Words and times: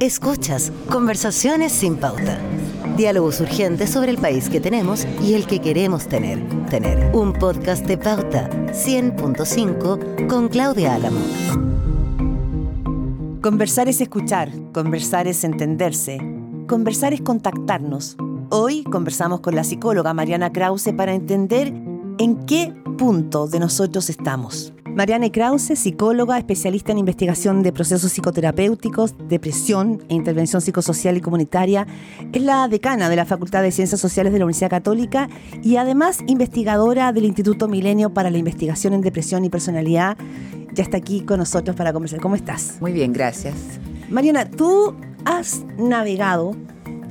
Escuchas 0.00 0.72
Conversaciones 0.90 1.72
sin 1.72 1.96
pauta. 1.96 2.38
Diálogos 2.96 3.40
urgentes 3.40 3.90
sobre 3.90 4.10
el 4.10 4.18
país 4.18 4.48
que 4.48 4.60
tenemos 4.60 5.06
y 5.22 5.34
el 5.34 5.46
que 5.46 5.60
queremos 5.60 6.06
tener. 6.06 6.38
Tener 6.70 7.14
un 7.14 7.32
podcast 7.32 7.84
de 7.86 7.98
pauta 7.98 8.48
100.5 8.72 10.26
con 10.26 10.48
Claudia 10.48 10.94
Álamo. 10.94 11.20
Conversar 13.42 13.88
es 13.88 14.00
escuchar, 14.00 14.50
conversar 14.72 15.28
es 15.28 15.44
entenderse, 15.44 16.18
conversar 16.66 17.12
es 17.12 17.20
contactarnos. 17.20 18.16
Hoy 18.50 18.84
conversamos 18.84 19.40
con 19.40 19.54
la 19.54 19.64
psicóloga 19.64 20.14
Mariana 20.14 20.52
Krause 20.52 20.92
para 20.96 21.14
entender 21.14 21.68
en 22.18 22.46
qué 22.46 22.74
punto 22.96 23.46
de 23.46 23.60
nosotros 23.60 24.10
estamos. 24.10 24.72
Mariana 24.98 25.30
Krause, 25.30 25.76
psicóloga, 25.76 26.38
especialista 26.38 26.90
en 26.90 26.98
investigación 26.98 27.62
de 27.62 27.72
procesos 27.72 28.10
psicoterapéuticos, 28.10 29.14
depresión 29.28 30.02
e 30.08 30.14
intervención 30.16 30.60
psicosocial 30.60 31.16
y 31.16 31.20
comunitaria, 31.20 31.86
es 32.32 32.42
la 32.42 32.66
decana 32.66 33.08
de 33.08 33.14
la 33.14 33.24
Facultad 33.24 33.62
de 33.62 33.70
Ciencias 33.70 34.00
Sociales 34.00 34.32
de 34.32 34.40
la 34.40 34.44
Universidad 34.44 34.70
Católica 34.70 35.28
y 35.62 35.76
además 35.76 36.18
investigadora 36.26 37.12
del 37.12 37.26
Instituto 37.26 37.68
Milenio 37.68 38.12
para 38.12 38.28
la 38.28 38.38
Investigación 38.38 38.92
en 38.92 39.00
Depresión 39.02 39.44
y 39.44 39.50
Personalidad. 39.50 40.16
Ya 40.72 40.82
está 40.82 40.96
aquí 40.96 41.20
con 41.20 41.38
nosotros 41.38 41.76
para 41.76 41.92
conversar. 41.92 42.18
¿Cómo 42.18 42.34
estás? 42.34 42.78
Muy 42.80 42.90
bien, 42.92 43.12
gracias. 43.12 43.54
Mariana, 44.10 44.50
tú 44.50 44.96
has 45.24 45.64
navegado 45.78 46.56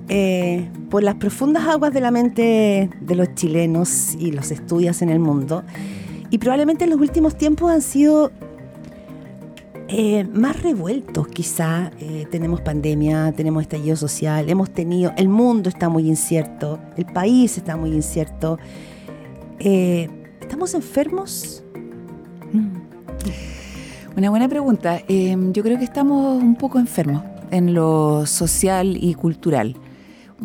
eh, 0.09 0.69
por 0.89 1.03
las 1.03 1.15
profundas 1.15 1.65
aguas 1.65 1.93
de 1.93 2.01
la 2.01 2.11
mente 2.11 2.89
de 2.99 3.15
los 3.15 3.33
chilenos 3.35 4.13
y 4.19 4.33
los 4.33 4.51
estudias 4.51 5.01
en 5.01 5.07
el 5.07 5.19
mundo. 5.19 5.63
Y 6.29 6.37
probablemente 6.37 6.83
en 6.83 6.89
los 6.89 6.99
últimos 6.99 7.37
tiempos 7.37 7.71
han 7.71 7.81
sido 7.81 8.31
eh, 9.87 10.25
más 10.33 10.61
revueltos, 10.61 11.27
quizá. 11.27 11.91
Eh, 11.99 12.27
tenemos 12.29 12.61
pandemia, 12.61 13.31
tenemos 13.35 13.63
estallido 13.63 13.95
social, 13.95 14.49
hemos 14.49 14.69
tenido, 14.71 15.13
el 15.17 15.29
mundo 15.29 15.69
está 15.69 15.89
muy 15.89 16.07
incierto, 16.07 16.79
el 16.97 17.05
país 17.05 17.57
está 17.57 17.77
muy 17.77 17.91
incierto. 17.91 18.59
¿Estamos 19.59 20.73
enfermos? 20.73 21.63
Mm. 22.53 24.17
Una 24.17 24.29
buena 24.29 24.49
pregunta. 24.49 24.99
yo 25.07 25.63
creo 25.63 25.77
que 25.77 25.83
estamos 25.83 26.41
un 26.41 26.55
poco 26.55 26.79
enfermos 26.79 27.23
en 27.51 27.73
lo 27.73 28.25
social 28.25 28.97
y 28.99 29.13
cultural 29.13 29.75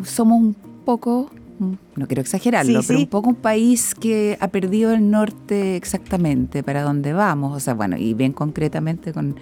somos 0.03 0.39
un 0.39 0.53
poco, 0.85 1.29
no 1.59 2.07
quiero 2.07 2.21
exagerarlo, 2.21 2.81
pero 2.85 2.99
un 2.99 3.07
poco 3.07 3.29
un 3.29 3.35
país 3.35 3.95
que 3.95 4.37
ha 4.39 4.47
perdido 4.47 4.93
el 4.93 5.09
norte 5.09 5.75
exactamente 5.75 6.63
para 6.63 6.83
dónde 6.83 7.13
vamos, 7.13 7.55
o 7.55 7.59
sea, 7.59 7.73
bueno, 7.73 7.97
y 7.97 8.13
bien 8.13 8.33
concretamente 8.33 9.13
con, 9.13 9.35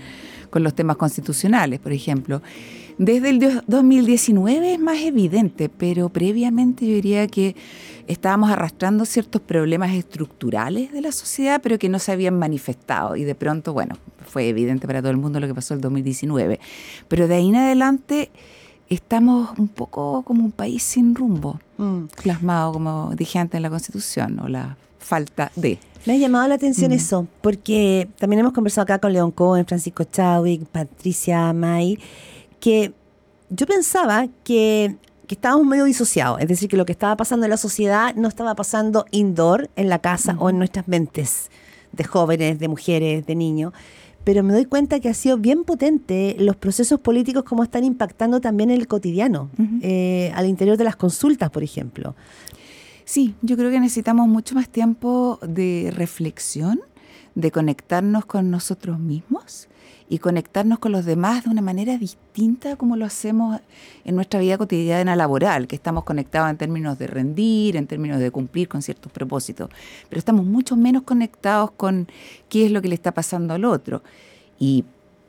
con 0.49 0.63
los 0.63 0.73
temas 0.75 0.97
constitucionales, 0.97 1.79
por 1.79 1.91
ejemplo. 1.91 2.41
Desde 2.97 3.29
el 3.29 3.63
2019 3.65 4.73
es 4.73 4.79
más 4.79 4.99
evidente, 4.99 5.69
pero 5.69 6.09
previamente 6.09 6.85
yo 6.85 6.93
diría 6.93 7.25
que 7.27 7.55
estábamos 8.07 8.51
arrastrando 8.51 9.05
ciertos 9.05 9.41
problemas 9.41 9.93
estructurales 9.95 10.91
de 10.91 11.01
la 11.01 11.11
sociedad, 11.11 11.61
pero 11.63 11.79
que 11.79 11.89
no 11.89 11.97
se 11.97 12.11
habían 12.11 12.37
manifestado. 12.37 13.15
Y 13.15 13.23
de 13.23 13.33
pronto, 13.33 13.73
bueno, 13.73 13.97
fue 14.25 14.49
evidente 14.49 14.85
para 14.85 15.01
todo 15.01 15.11
el 15.11 15.17
mundo 15.17 15.39
lo 15.39 15.47
que 15.47 15.55
pasó 15.55 15.73
el 15.73 15.81
2019. 15.81 16.59
Pero 17.07 17.27
de 17.27 17.35
ahí 17.35 17.49
en 17.49 17.55
adelante 17.55 18.29
estamos 18.95 19.57
un 19.57 19.69
poco 19.69 20.21
como 20.23 20.43
un 20.43 20.51
país 20.51 20.83
sin 20.83 21.15
rumbo, 21.15 21.59
mm. 21.77 22.03
plasmado, 22.21 22.73
como 22.73 23.13
dije 23.15 23.39
antes, 23.39 23.57
en 23.57 23.63
la 23.63 23.69
Constitución, 23.69 24.39
o 24.39 24.47
la 24.47 24.77
falta 24.99 25.51
de. 25.55 25.79
Me 26.05 26.13
ha 26.13 26.17
llamado 26.17 26.47
la 26.47 26.55
atención 26.55 26.91
mm. 26.91 26.95
eso, 26.95 27.27
porque 27.41 28.09
también 28.19 28.41
hemos 28.41 28.53
conversado 28.53 28.83
acá 28.83 28.99
con 28.99 29.13
León 29.13 29.31
Cohen, 29.31 29.65
Francisco 29.65 30.03
Chadwick, 30.03 30.65
Patricia 30.65 31.53
May, 31.53 31.97
que 32.59 32.93
yo 33.49 33.65
pensaba 33.65 34.27
que, 34.43 34.97
que, 35.25 35.35
estábamos 35.35 35.65
medio 35.65 35.85
disociados, 35.85 36.41
es 36.41 36.47
decir, 36.47 36.69
que 36.69 36.77
lo 36.77 36.85
que 36.85 36.91
estaba 36.91 37.15
pasando 37.15 37.45
en 37.45 37.49
la 37.49 37.57
sociedad 37.57 38.13
no 38.15 38.27
estaba 38.27 38.55
pasando 38.55 39.05
indoor, 39.11 39.69
en 39.75 39.89
la 39.89 39.99
casa 39.99 40.35
o 40.37 40.49
en 40.49 40.57
nuestras 40.57 40.87
mentes 40.87 41.49
de 41.93 42.03
jóvenes, 42.03 42.59
de 42.59 42.67
mujeres, 42.67 43.25
de 43.25 43.35
niños, 43.35 43.73
pero 44.23 44.43
me 44.43 44.53
doy 44.53 44.65
cuenta 44.65 44.99
que 44.99 45.09
ha 45.09 45.13
sido 45.13 45.37
bien 45.37 45.63
potente 45.63 46.35
los 46.39 46.55
procesos 46.55 46.99
políticos 46.99 47.43
como 47.43 47.63
están 47.63 47.83
impactando 47.83 48.39
también 48.39 48.69
en 48.69 48.79
el 48.79 48.87
cotidiano, 48.87 49.49
eh, 49.81 50.31
al 50.35 50.47
interior 50.47 50.77
de 50.77 50.83
las 50.83 50.95
consultas, 50.95 51.49
por 51.49 51.63
ejemplo. 51.63 52.15
Sí, 53.05 53.35
yo 53.41 53.57
creo 53.57 53.71
que 53.71 53.79
necesitamos 53.79 54.27
mucho 54.27 54.55
más 54.55 54.69
tiempo 54.69 55.39
de 55.41 55.91
reflexión, 55.95 56.79
de 57.35 57.51
conectarnos 57.51 58.25
con 58.25 58.51
nosotros 58.51 58.99
mismos 58.99 59.67
y 60.11 60.19
conectarnos 60.19 60.79
con 60.79 60.91
los 60.91 61.05
demás 61.05 61.45
de 61.45 61.51
una 61.51 61.61
manera 61.61 61.97
distinta 61.97 62.75
como 62.75 62.97
lo 62.97 63.05
hacemos 63.05 63.61
en 64.03 64.13
nuestra 64.13 64.41
vida 64.41 64.57
cotidiana 64.57 65.15
laboral, 65.15 65.67
que 65.67 65.75
estamos 65.77 66.03
conectados 66.03 66.49
en 66.49 66.57
términos 66.57 66.99
de 66.99 67.07
rendir, 67.07 67.77
en 67.77 67.87
términos 67.87 68.19
de 68.19 68.29
cumplir 68.29 68.67
con 68.67 68.81
ciertos 68.81 69.09
propósitos, 69.09 69.69
pero 70.09 70.19
estamos 70.19 70.45
mucho 70.45 70.75
menos 70.75 71.03
conectados 71.03 71.71
con 71.71 72.09
qué 72.49 72.65
es 72.65 72.71
lo 72.71 72.81
que 72.81 72.89
le 72.89 72.95
está 72.95 73.13
pasando 73.13 73.53
al 73.53 73.63
otro. 73.63 74.03
Y 74.59 74.83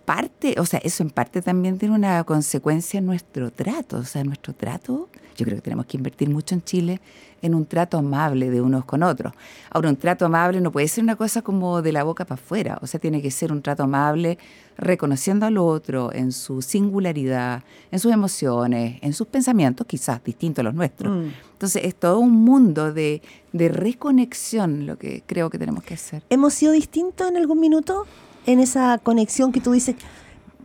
parte, 0.05 0.57
o 0.59 0.67
sea, 0.67 0.81
eso 0.83 1.05
en 1.05 1.11
parte 1.11 1.43
también 1.43 1.79
tiene 1.79 1.95
una 1.95 2.25
consecuencia 2.25 2.99
en 2.99 3.07
nuestro 3.07 3.53
trato, 3.53 3.99
o 3.99 4.05
sea, 4.05 4.25
nuestro 4.25 4.53
trato, 4.53 5.09
yo 5.43 5.47
creo 5.47 5.57
que 5.57 5.63
tenemos 5.63 5.87
que 5.87 5.97
invertir 5.97 6.31
mucho 6.31 6.55
en 6.55 6.63
Chile 6.63 7.01
en 7.43 7.55
un 7.55 7.67
trato 7.67 7.99
amable 7.99 8.51
de 8.51 8.61
unos 8.61 8.85
con 8.85 9.03
otros. 9.03 9.33
Ahora, 9.71 9.89
un 9.89 9.97
trato 9.97 10.25
amable 10.25 10.61
no 10.61 10.71
puede 10.71 10.87
ser 10.87 11.03
una 11.03 11.17
cosa 11.17 11.43
como 11.43 11.83
de 11.83 11.91
la 11.91 12.05
boca 12.05 12.25
para 12.25 12.41
afuera, 12.41 12.79
o 12.81 12.87
sea, 12.87 13.01
tiene 13.01 13.21
que 13.21 13.33
ser 13.33 13.51
un 13.51 13.63
trato 13.63 13.83
amable 13.83 14.39
reconociendo 14.79 15.45
al 15.45 15.59
otro 15.59 16.13
en 16.13 16.31
su 16.31 16.63
singularidad, 16.63 17.65
en 17.91 17.99
sus 17.99 18.13
emociones, 18.13 18.99
en 19.03 19.13
sus 19.13 19.27
pensamientos, 19.27 19.87
quizás 19.87 20.23
distintos 20.23 20.63
a 20.63 20.65
los 20.65 20.75
nuestros. 20.75 21.13
Mm. 21.13 21.31
Entonces, 21.55 21.85
es 21.85 21.97
todo 21.97 22.21
un 22.21 22.33
mundo 22.33 22.93
de, 22.93 23.23
de 23.53 23.69
reconexión 23.69 24.87
lo 24.87 24.97
que 24.97 25.25
creo 25.27 25.51
que 25.51 25.59
tenemos 25.59 25.83
que 25.83 25.95
hacer. 25.95 26.23
¿Hemos 26.31 26.55
sido 26.55 26.73
distintos 26.73 27.29
en 27.29 27.37
algún 27.37 27.59
minuto? 27.59 28.07
en 28.47 28.61
esa 28.61 28.99
conexión 28.99 29.53
que 29.53 29.61
tú 29.61 29.73
dices. 29.73 29.97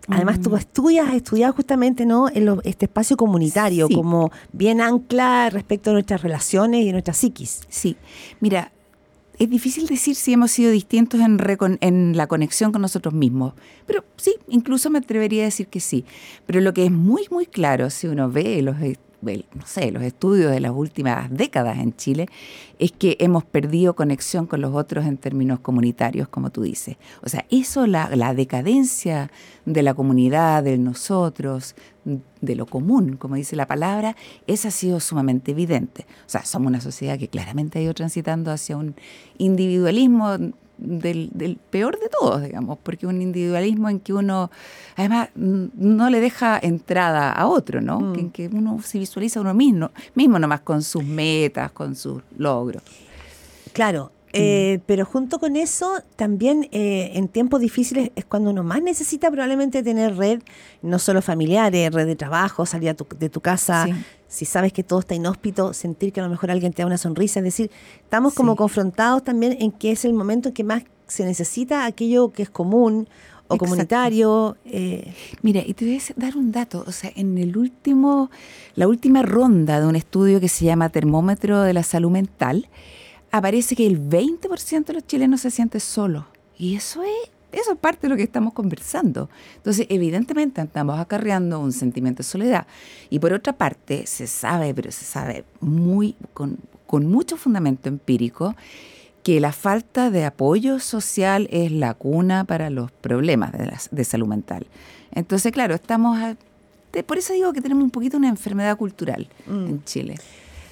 Además, 0.07 0.41
tú 0.41 0.51
mm. 0.51 0.55
estudias, 0.55 1.09
has 1.09 1.15
estudiado 1.15 1.53
justamente 1.53 2.05
¿no? 2.05 2.29
en 2.29 2.59
este 2.63 2.85
espacio 2.85 3.17
comunitario, 3.17 3.89
como 3.89 4.31
bien 4.53 4.81
ancla 4.81 5.49
respecto 5.49 5.89
a 5.89 5.93
nuestras 5.93 6.21
relaciones 6.21 6.85
y 6.85 6.91
nuestra 6.91 7.13
psiquis. 7.13 7.61
Sí, 7.69 7.97
mira, 8.39 8.71
es 9.39 9.49
difícil 9.49 9.85
decir 9.87 10.15
si 10.15 10.33
hemos 10.33 10.51
sido 10.51 10.71
distintos 10.71 11.19
en, 11.21 11.37
en, 11.81 12.17
la 12.17 12.27
conexión 12.27 12.71
con 12.71 12.81
nosotros 12.81 13.13
mismos, 13.13 13.53
pero 13.85 14.03
sí, 14.15 14.35
incluso 14.47 14.89
me 14.89 14.99
atrevería 14.99 15.43
a 15.43 15.45
decir 15.45 15.67
que 15.67 15.79
sí. 15.79 16.05
Pero 16.45 16.61
lo 16.61 16.73
que 16.73 16.85
es 16.85 16.91
muy, 16.91 17.27
muy 17.29 17.45
claro, 17.45 17.89
si 17.89 18.07
uno 18.07 18.31
ve 18.31 18.61
los 18.61 18.77
no 19.21 19.65
sé, 19.65 19.91
los 19.91 20.03
estudios 20.03 20.51
de 20.51 20.59
las 20.59 20.71
últimas 20.71 21.29
décadas 21.31 21.79
en 21.79 21.95
Chile, 21.95 22.27
es 22.79 22.91
que 22.91 23.17
hemos 23.19 23.43
perdido 23.43 23.95
conexión 23.95 24.45
con 24.45 24.61
los 24.61 24.75
otros 24.75 25.05
en 25.05 25.17
términos 25.17 25.59
comunitarios, 25.59 26.27
como 26.27 26.51
tú 26.51 26.61
dices. 26.61 26.97
O 27.23 27.29
sea, 27.29 27.45
eso, 27.49 27.87
la, 27.87 28.15
la 28.15 28.33
decadencia 28.33 29.31
de 29.65 29.81
la 29.81 29.93
comunidad, 29.93 30.63
de 30.63 30.77
nosotros, 30.77 31.75
de 32.41 32.55
lo 32.55 32.65
común, 32.65 33.17
como 33.17 33.35
dice 33.35 33.55
la 33.55 33.67
palabra, 33.67 34.15
esa 34.45 34.69
ha 34.69 34.71
sido 34.71 34.99
sumamente 34.99 35.51
evidente. 35.51 36.05
O 36.25 36.29
sea, 36.29 36.45
somos 36.45 36.67
una 36.69 36.81
sociedad 36.81 37.17
que 37.17 37.27
claramente 37.27 37.79
ha 37.79 37.81
ido 37.81 37.93
transitando 37.93 38.51
hacia 38.51 38.77
un 38.77 38.95
individualismo 39.37 40.37
del, 40.77 41.59
peor 41.69 41.99
de 41.99 42.09
todos, 42.09 42.43
digamos, 42.43 42.77
porque 42.81 43.07
un 43.07 43.21
individualismo 43.21 43.89
en 43.89 43.99
que 43.99 44.13
uno, 44.13 44.51
además, 44.95 45.29
no 45.35 46.09
le 46.09 46.19
deja 46.19 46.59
entrada 46.61 47.31
a 47.31 47.47
otro, 47.47 47.81
¿no? 47.81 47.99
Mm. 47.99 48.19
En 48.19 48.29
que 48.31 48.47
uno 48.47 48.81
se 48.81 48.99
visualiza 48.99 49.39
a 49.39 49.41
uno 49.41 49.53
mismo, 49.53 49.91
mismo 50.15 50.39
nomás 50.39 50.61
con 50.61 50.81
sus 50.81 51.03
metas, 51.03 51.71
con 51.71 51.95
sus 51.95 52.21
logros. 52.37 52.83
Claro, 53.73 54.11
eh, 54.33 54.79
pero 54.85 55.05
junto 55.05 55.39
con 55.39 55.55
eso, 55.55 55.93
también 56.15 56.67
eh, 56.71 57.11
en 57.13 57.27
tiempos 57.27 57.61
difíciles 57.61 58.11
es 58.15 58.25
cuando 58.25 58.49
uno 58.51 58.63
más 58.63 58.81
necesita 58.81 59.31
probablemente 59.31 59.83
tener 59.83 60.17
red, 60.17 60.41
no 60.81 60.99
solo 60.99 61.21
familiares, 61.21 61.91
red 61.93 62.05
de 62.05 62.15
trabajo, 62.15 62.65
salir 62.65 62.95
de 62.95 63.29
tu 63.29 63.41
casa, 63.41 63.87
si 64.27 64.45
sabes 64.45 64.73
que 64.73 64.83
todo 64.83 64.99
está 64.99 65.15
inhóspito, 65.15 65.73
sentir 65.73 66.11
que 66.11 66.19
a 66.19 66.23
lo 66.23 66.29
mejor 66.29 66.51
alguien 66.51 66.73
te 66.73 66.81
da 66.81 66.87
una 66.87 66.97
sonrisa, 66.97 67.39
es 67.39 67.45
decir, 67.45 67.71
estamos 68.03 68.33
como 68.33 68.55
confrontados 68.55 69.23
también 69.23 69.57
en 69.59 69.71
que 69.71 69.91
es 69.91 70.03
el 70.05 70.13
momento 70.13 70.49
en 70.49 70.53
que 70.53 70.63
más 70.63 70.83
se 71.07 71.25
necesita 71.25 71.85
aquello 71.85 72.31
que 72.31 72.43
es 72.43 72.49
común 72.49 73.07
o 73.47 73.57
comunitario. 73.57 74.57
Eh. 74.65 75.13
Mira, 75.41 75.61
y 75.65 75.73
te 75.73 75.85
voy 75.85 75.97
a 75.97 76.01
dar 76.15 76.35
un 76.35 76.51
dato, 76.51 76.83
o 76.85 76.91
sea, 76.91 77.11
en 77.15 77.37
el 77.37 77.57
último, 77.57 78.29
la 78.75 78.87
última 78.87 79.21
ronda 79.21 79.79
de 79.79 79.87
un 79.87 79.95
estudio 79.95 80.39
que 80.39 80.49
se 80.49 80.65
llama 80.65 80.89
Termómetro 80.89 81.61
de 81.61 81.73
la 81.73 81.83
Salud 81.83 82.11
Mental, 82.11 82.67
aparece 83.37 83.75
que 83.75 83.85
el 83.85 83.99
20% 83.99 84.85
de 84.85 84.93
los 84.93 85.07
chilenos 85.07 85.41
se 85.41 85.51
siente 85.51 85.79
solo. 85.79 86.27
Y 86.57 86.75
eso 86.75 87.03
es, 87.03 87.31
eso 87.51 87.73
es 87.73 87.77
parte 87.77 88.07
de 88.07 88.09
lo 88.09 88.17
que 88.17 88.23
estamos 88.23 88.53
conversando. 88.53 89.29
Entonces, 89.57 89.85
evidentemente 89.89 90.61
estamos 90.61 90.99
acarreando 90.99 91.59
un 91.59 91.71
sentimiento 91.71 92.19
de 92.19 92.23
soledad. 92.23 92.67
Y 93.09 93.19
por 93.19 93.33
otra 93.33 93.53
parte, 93.53 94.07
se 94.07 94.27
sabe, 94.27 94.73
pero 94.73 94.91
se 94.91 95.05
sabe 95.05 95.45
muy 95.59 96.15
con, 96.33 96.57
con 96.85 97.05
mucho 97.05 97.37
fundamento 97.37 97.89
empírico, 97.89 98.55
que 99.23 99.39
la 99.39 99.51
falta 99.51 100.09
de 100.09 100.25
apoyo 100.25 100.79
social 100.79 101.47
es 101.51 101.71
la 101.71 101.93
cuna 101.93 102.45
para 102.45 102.69
los 102.69 102.91
problemas 102.91 103.51
de, 103.51 103.71
de 103.91 104.03
salud 104.03 104.27
mental. 104.27 104.67
Entonces, 105.11 105.51
claro, 105.51 105.75
estamos... 105.75 106.17
por 107.05 107.17
eso 107.17 107.33
digo 107.33 107.53
que 107.53 107.61
tenemos 107.61 107.83
un 107.83 107.91
poquito 107.91 108.17
una 108.17 108.29
enfermedad 108.29 108.77
cultural 108.77 109.27
mm. 109.45 109.67
en 109.67 109.83
Chile. 109.83 110.15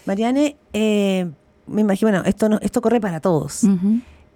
Mariane, 0.06 0.56
eh, 0.71 1.27
me 1.67 1.81
imagino, 1.81 2.12
bueno, 2.12 2.25
esto, 2.25 2.50
no, 2.50 2.59
esto 2.62 2.81
corre 2.81 3.00
para 3.00 3.19
todos. 3.19 3.63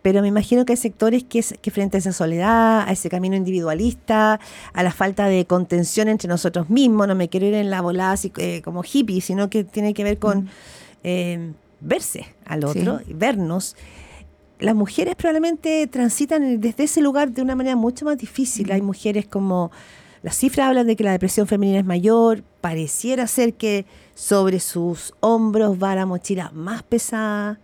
Pero 0.01 0.21
me 0.21 0.29
imagino 0.29 0.65
que 0.65 0.73
hay 0.73 0.77
sectores 0.77 1.23
que, 1.23 1.43
que 1.61 1.71
frente 1.71 1.97
a 1.97 1.99
esa 1.99 2.13
soledad, 2.13 2.87
a 2.87 2.91
ese 2.91 3.09
camino 3.09 3.35
individualista, 3.35 4.39
a 4.73 4.83
la 4.83 4.91
falta 4.91 5.25
de 5.25 5.45
contención 5.45 6.07
entre 6.07 6.29
nosotros 6.29 6.69
mismos, 6.69 7.07
no 7.07 7.15
me 7.15 7.27
quiero 7.27 7.47
ir 7.47 7.53
en 7.55 7.69
la 7.69 7.81
volada 7.81 8.15
eh, 8.37 8.61
como 8.63 8.83
hippie, 8.83 9.19
sino 9.19 9.49
que 9.49 9.65
tiene 9.65 9.93
que 9.93 10.03
ver 10.05 10.17
con 10.17 10.49
eh, 11.03 11.51
verse 11.81 12.27
al 12.45 12.63
otro, 12.63 13.01
y 13.05 13.13
vernos. 13.13 13.75
Las 14.59 14.75
mujeres 14.75 15.15
probablemente 15.15 15.87
transitan 15.87 16.59
desde 16.59 16.83
ese 16.83 17.01
lugar 17.01 17.31
de 17.31 17.41
una 17.41 17.55
manera 17.55 17.75
mucho 17.75 18.05
más 18.05 18.17
difícil. 18.17 18.71
Hay 18.71 18.81
mujeres 18.81 19.25
como 19.25 19.71
las 20.21 20.36
cifras 20.36 20.68
hablan 20.68 20.88
de 20.88 20.95
que 20.95 21.04
la 21.04 21.12
depresión 21.12 21.48
femenina 21.48 21.80
es 21.80 21.86
mayor, 21.86 22.44
pareciera 22.62 23.27
ser 23.27 23.54
que 23.54 23.86
sobre 24.16 24.60
sus 24.60 25.13
hombros 25.19 25.81
va 25.81 25.95
la 25.95 26.06
mochila 26.06 26.51
más 26.54 26.83
pesada. 26.83 27.60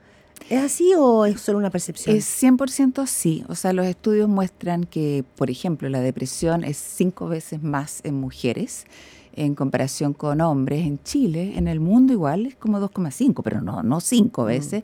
¿Es 0.49 0.63
así 0.63 0.93
o 0.95 1.25
es 1.25 1.41
solo 1.41 1.57
una 1.57 1.71
percepción? 1.71 2.15
Es 2.15 2.43
100% 2.43 3.07
sí. 3.07 3.43
O 3.49 3.55
sea, 3.55 3.73
los 3.73 3.85
estudios 3.85 4.29
muestran 4.29 4.83
que, 4.83 5.25
por 5.35 5.49
ejemplo, 5.49 5.89
la 5.89 6.01
depresión 6.01 6.63
es 6.63 6.77
cinco 6.77 7.27
veces 7.27 7.63
más 7.63 8.01
en 8.03 8.15
mujeres 8.15 8.85
en 9.35 9.53
comparación 9.53 10.13
con 10.13 10.41
hombres 10.41 10.85
en 10.85 11.01
Chile. 11.03 11.53
En 11.57 11.67
el 11.67 11.79
mundo 11.79 12.13
igual 12.13 12.45
es 12.45 12.55
como 12.55 12.79
2,5, 12.79 13.41
pero 13.43 13.61
no, 13.61 13.83
no 13.83 13.99
cinco 13.99 14.43
mm. 14.43 14.45
veces. 14.45 14.83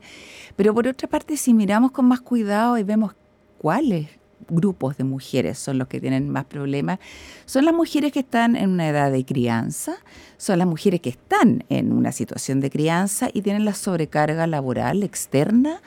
Pero 0.56 0.74
por 0.74 0.86
otra 0.86 1.08
parte, 1.08 1.36
si 1.36 1.54
miramos 1.54 1.90
con 1.90 2.06
más 2.06 2.20
cuidado 2.20 2.78
y 2.78 2.82
vemos 2.82 3.14
cuáles 3.58 4.08
grupos 4.48 4.96
de 4.96 5.04
mujeres 5.04 5.58
son 5.58 5.78
los 5.78 5.88
que 5.88 6.00
tienen 6.00 6.28
más 6.28 6.44
problemas, 6.44 6.98
son 7.46 7.64
las 7.64 7.74
mujeres 7.74 8.12
que 8.12 8.20
están 8.20 8.56
en 8.56 8.70
una 8.70 8.88
edad 8.88 9.10
de 9.10 9.24
crianza, 9.24 9.96
son 10.36 10.58
las 10.58 10.68
mujeres 10.68 11.00
que 11.00 11.10
están 11.10 11.64
en 11.68 11.92
una 11.92 12.12
situación 12.12 12.60
de 12.60 12.70
crianza 12.70 13.28
y 13.32 13.42
tienen 13.42 13.64
la 13.64 13.74
sobrecarga 13.74 14.46
laboral 14.46 15.02
externa 15.02 15.80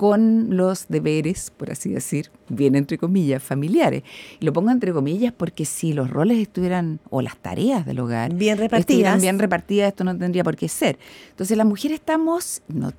con 0.00 0.56
los 0.56 0.88
deberes, 0.88 1.52
por 1.54 1.70
así 1.70 1.90
decir, 1.90 2.30
bien 2.48 2.74
entre 2.74 2.96
comillas, 2.96 3.42
familiares. 3.42 4.02
Y 4.40 4.46
lo 4.46 4.52
pongo 4.54 4.70
entre 4.70 4.94
comillas 4.94 5.30
porque 5.36 5.66
si 5.66 5.92
los 5.92 6.08
roles 6.08 6.38
estuvieran, 6.38 7.00
o 7.10 7.20
las 7.20 7.36
tareas 7.36 7.84
del 7.84 8.00
hogar, 8.00 8.32
bien 8.32 8.56
repartidas, 8.56 9.20
bien 9.20 9.38
repartidas, 9.38 9.88
esto 9.88 10.04
no 10.04 10.16
tendría 10.16 10.42
por 10.42 10.56
qué 10.56 10.68
ser. 10.68 10.98
Entonces 11.28 11.54
las 11.54 11.66
mujeres 11.66 12.00
estamos, 12.00 12.62
no, 12.68 12.94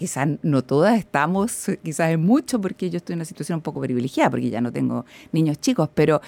quizás 0.00 0.26
no 0.40 0.64
todas 0.64 0.98
estamos, 0.98 1.66
quizás 1.82 2.10
es 2.10 2.18
mucho, 2.18 2.58
porque 2.58 2.88
yo 2.88 2.96
estoy 2.96 3.12
en 3.12 3.18
una 3.18 3.26
situación 3.26 3.56
un 3.56 3.62
poco 3.62 3.82
privilegiada, 3.82 4.30
porque 4.30 4.48
ya 4.48 4.62
no 4.62 4.72
tengo 4.72 5.04
niños 5.30 5.60
chicos, 5.60 5.90
pero, 5.94 6.22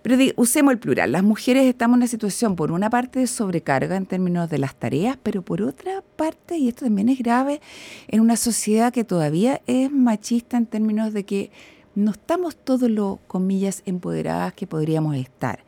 pero 0.00 0.16
usemos 0.36 0.72
el 0.72 0.78
plural. 0.78 1.12
Las 1.12 1.22
mujeres 1.22 1.66
estamos 1.66 1.96
en 1.96 1.98
una 1.98 2.06
situación, 2.06 2.56
por 2.56 2.72
una 2.72 2.88
parte, 2.88 3.18
de 3.18 3.26
sobrecarga 3.26 3.96
en 3.96 4.06
términos 4.06 4.48
de 4.48 4.56
las 4.56 4.74
tareas, 4.74 5.18
pero 5.22 5.42
por 5.42 5.60
otra 5.60 6.02
parte, 6.16 6.56
y 6.56 6.68
esto 6.68 6.86
también 6.86 7.10
es 7.10 7.18
grave, 7.18 7.60
en 8.08 8.20
una 8.20 8.36
sociedad 8.38 8.94
que 8.94 9.04
todavía 9.04 9.60
es 9.66 9.92
machista 9.92 10.56
en 10.56 10.64
términos 10.64 11.12
de 11.12 11.24
que 11.24 11.50
no 11.94 12.12
estamos 12.12 12.56
todos 12.56 12.90
los, 12.90 13.18
comillas, 13.26 13.82
empoderadas 13.84 14.54
que 14.54 14.66
podríamos 14.66 15.16
estar. 15.16 15.64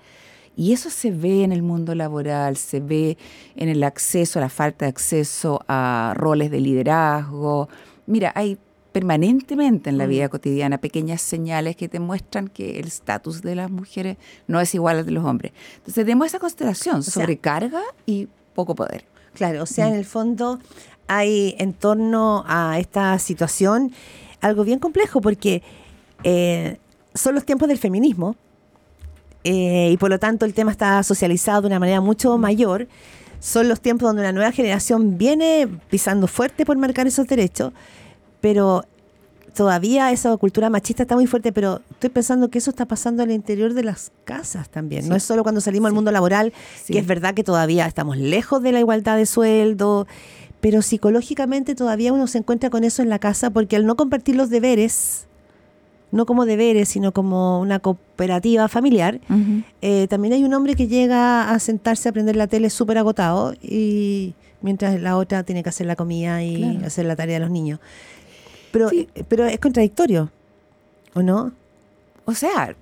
Y 0.56 0.72
eso 0.72 0.90
se 0.90 1.10
ve 1.10 1.42
en 1.42 1.52
el 1.52 1.62
mundo 1.62 1.94
laboral, 1.94 2.56
se 2.56 2.80
ve 2.80 3.18
en 3.56 3.68
el 3.68 3.82
acceso, 3.82 4.40
la 4.40 4.48
falta 4.48 4.84
de 4.84 4.90
acceso 4.90 5.64
a 5.68 6.14
roles 6.16 6.50
de 6.50 6.60
liderazgo. 6.60 7.68
Mira, 8.06 8.32
hay 8.34 8.58
permanentemente 8.92 9.90
en 9.90 9.98
la 9.98 10.06
mm. 10.06 10.08
vida 10.08 10.28
cotidiana 10.28 10.78
pequeñas 10.78 11.20
señales 11.20 11.74
que 11.74 11.88
te 11.88 11.98
muestran 11.98 12.46
que 12.46 12.78
el 12.78 12.86
estatus 12.86 13.42
de 13.42 13.56
las 13.56 13.68
mujeres 13.68 14.16
no 14.46 14.60
es 14.60 14.72
igual 14.72 14.98
al 14.98 15.06
de 15.06 15.10
los 15.10 15.24
hombres. 15.24 15.52
Entonces 15.78 16.04
tenemos 16.04 16.28
esa 16.28 16.38
constelación, 16.38 17.02
sobrecarga 17.02 17.82
y 18.06 18.28
poco 18.54 18.76
poder. 18.76 19.04
Claro, 19.34 19.64
o 19.64 19.66
sea, 19.66 19.88
en 19.88 19.94
mm. 19.94 19.98
el 19.98 20.04
fondo 20.04 20.60
hay 21.08 21.56
en 21.58 21.72
torno 21.72 22.44
a 22.46 22.78
esta 22.78 23.18
situación 23.18 23.92
algo 24.40 24.62
bien 24.62 24.78
complejo 24.78 25.20
porque 25.20 25.62
eh, 26.22 26.78
son 27.14 27.34
los 27.34 27.44
tiempos 27.44 27.68
del 27.68 27.78
feminismo, 27.78 28.36
eh, 29.44 29.90
y 29.92 29.96
por 29.98 30.10
lo 30.10 30.18
tanto 30.18 30.46
el 30.46 30.54
tema 30.54 30.72
está 30.72 31.02
socializado 31.02 31.62
de 31.62 31.66
una 31.68 31.78
manera 31.78 32.00
mucho 32.00 32.36
mayor. 32.38 32.88
Son 33.40 33.68
los 33.68 33.80
tiempos 33.80 34.08
donde 34.08 34.22
una 34.22 34.32
nueva 34.32 34.52
generación 34.52 35.18
viene 35.18 35.68
pisando 35.90 36.26
fuerte 36.26 36.64
por 36.64 36.78
marcar 36.78 37.06
esos 37.06 37.26
derechos, 37.26 37.72
pero 38.40 38.84
todavía 39.54 40.10
esa 40.10 40.36
cultura 40.38 40.70
machista 40.70 41.02
está 41.02 41.14
muy 41.14 41.26
fuerte, 41.26 41.52
pero 41.52 41.82
estoy 41.90 42.10
pensando 42.10 42.48
que 42.48 42.58
eso 42.58 42.70
está 42.70 42.86
pasando 42.86 43.22
al 43.22 43.30
interior 43.30 43.74
de 43.74 43.84
las 43.84 44.12
casas 44.24 44.70
también. 44.70 45.08
No 45.08 45.14
es 45.14 45.22
solo 45.22 45.42
cuando 45.42 45.60
salimos 45.60 45.88
al 45.88 45.94
mundo 45.94 46.10
laboral, 46.10 46.52
que 46.86 46.98
es 46.98 47.06
verdad 47.06 47.34
que 47.34 47.44
todavía 47.44 47.86
estamos 47.86 48.16
lejos 48.16 48.62
de 48.62 48.72
la 48.72 48.80
igualdad 48.80 49.18
de 49.18 49.26
sueldo, 49.26 50.06
pero 50.60 50.80
psicológicamente 50.80 51.74
todavía 51.74 52.12
uno 52.12 52.26
se 52.26 52.38
encuentra 52.38 52.70
con 52.70 52.82
eso 52.84 53.02
en 53.02 53.10
la 53.10 53.18
casa 53.18 53.50
porque 53.50 53.76
al 53.76 53.84
no 53.84 53.96
compartir 53.96 54.36
los 54.36 54.48
deberes, 54.48 55.26
no 56.14 56.26
como 56.26 56.46
deberes, 56.46 56.88
sino 56.88 57.10
como 57.10 57.60
una 57.60 57.80
cooperativa 57.80 58.68
familiar. 58.68 59.20
Eh, 59.82 60.06
también 60.08 60.34
hay 60.34 60.44
un 60.44 60.54
hombre 60.54 60.76
que 60.76 60.86
llega 60.86 61.50
a 61.50 61.58
sentarse 61.58 62.08
a 62.08 62.10
aprender 62.10 62.36
la 62.36 62.46
tele 62.46 62.70
súper 62.70 62.98
agotado 62.98 63.52
y 63.60 64.34
mientras 64.62 65.00
la 65.00 65.16
otra 65.16 65.42
tiene 65.42 65.64
que 65.64 65.70
hacer 65.70 65.88
la 65.88 65.96
comida 65.96 66.40
y 66.44 66.80
hacer 66.84 67.06
la 67.06 67.16
tarea 67.16 67.34
de 67.34 67.40
los 67.40 67.50
niños. 67.50 67.80
Pero, 68.70 68.92
eh, 68.92 69.08
pero 69.26 69.46
es 69.46 69.58
contradictorio, 69.58 70.30
¿o 71.14 71.22
no? 71.22 71.50
O 72.26 72.34
sea, 72.34 72.76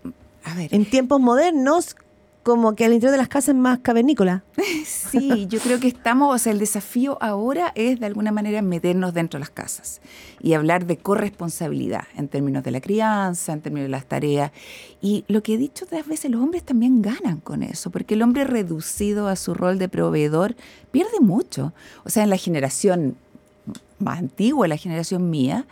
a 0.44 0.54
ver. 0.54 0.74
En 0.74 0.84
tiempos 0.84 1.18
modernos, 1.18 1.96
como 2.42 2.74
que 2.74 2.84
al 2.84 2.92
interior 2.92 3.12
de 3.12 3.18
las 3.18 3.28
casas 3.28 3.50
es 3.50 3.54
más 3.54 3.78
cavernícola. 3.80 4.44
Sí, 4.84 5.46
yo 5.46 5.60
creo 5.60 5.78
que 5.78 5.88
estamos, 5.88 6.34
o 6.34 6.38
sea, 6.38 6.52
el 6.52 6.58
desafío 6.58 7.18
ahora 7.20 7.72
es 7.74 8.00
de 8.00 8.06
alguna 8.06 8.32
manera 8.32 8.62
meternos 8.62 9.12
dentro 9.12 9.38
de 9.38 9.40
las 9.40 9.50
casas 9.50 10.00
y 10.40 10.54
hablar 10.54 10.86
de 10.86 10.96
corresponsabilidad 10.96 12.04
en 12.16 12.28
términos 12.28 12.64
de 12.64 12.70
la 12.70 12.80
crianza, 12.80 13.52
en 13.52 13.60
términos 13.60 13.86
de 13.86 13.90
las 13.90 14.06
tareas. 14.06 14.52
Y 15.02 15.24
lo 15.28 15.42
que 15.42 15.54
he 15.54 15.58
dicho 15.58 15.84
otras 15.84 16.06
veces, 16.06 16.30
los 16.30 16.40
hombres 16.40 16.62
también 16.62 17.02
ganan 17.02 17.40
con 17.40 17.62
eso, 17.62 17.90
porque 17.90 18.14
el 18.14 18.22
hombre 18.22 18.44
reducido 18.44 19.28
a 19.28 19.36
su 19.36 19.52
rol 19.52 19.78
de 19.78 19.88
proveedor 19.88 20.56
pierde 20.90 21.20
mucho. 21.20 21.74
O 22.04 22.10
sea, 22.10 22.22
en 22.22 22.30
la 22.30 22.38
generación 22.38 23.16
más 23.98 24.18
antigua, 24.18 24.66
la 24.66 24.76
generación 24.76 25.30
mía, 25.30 25.66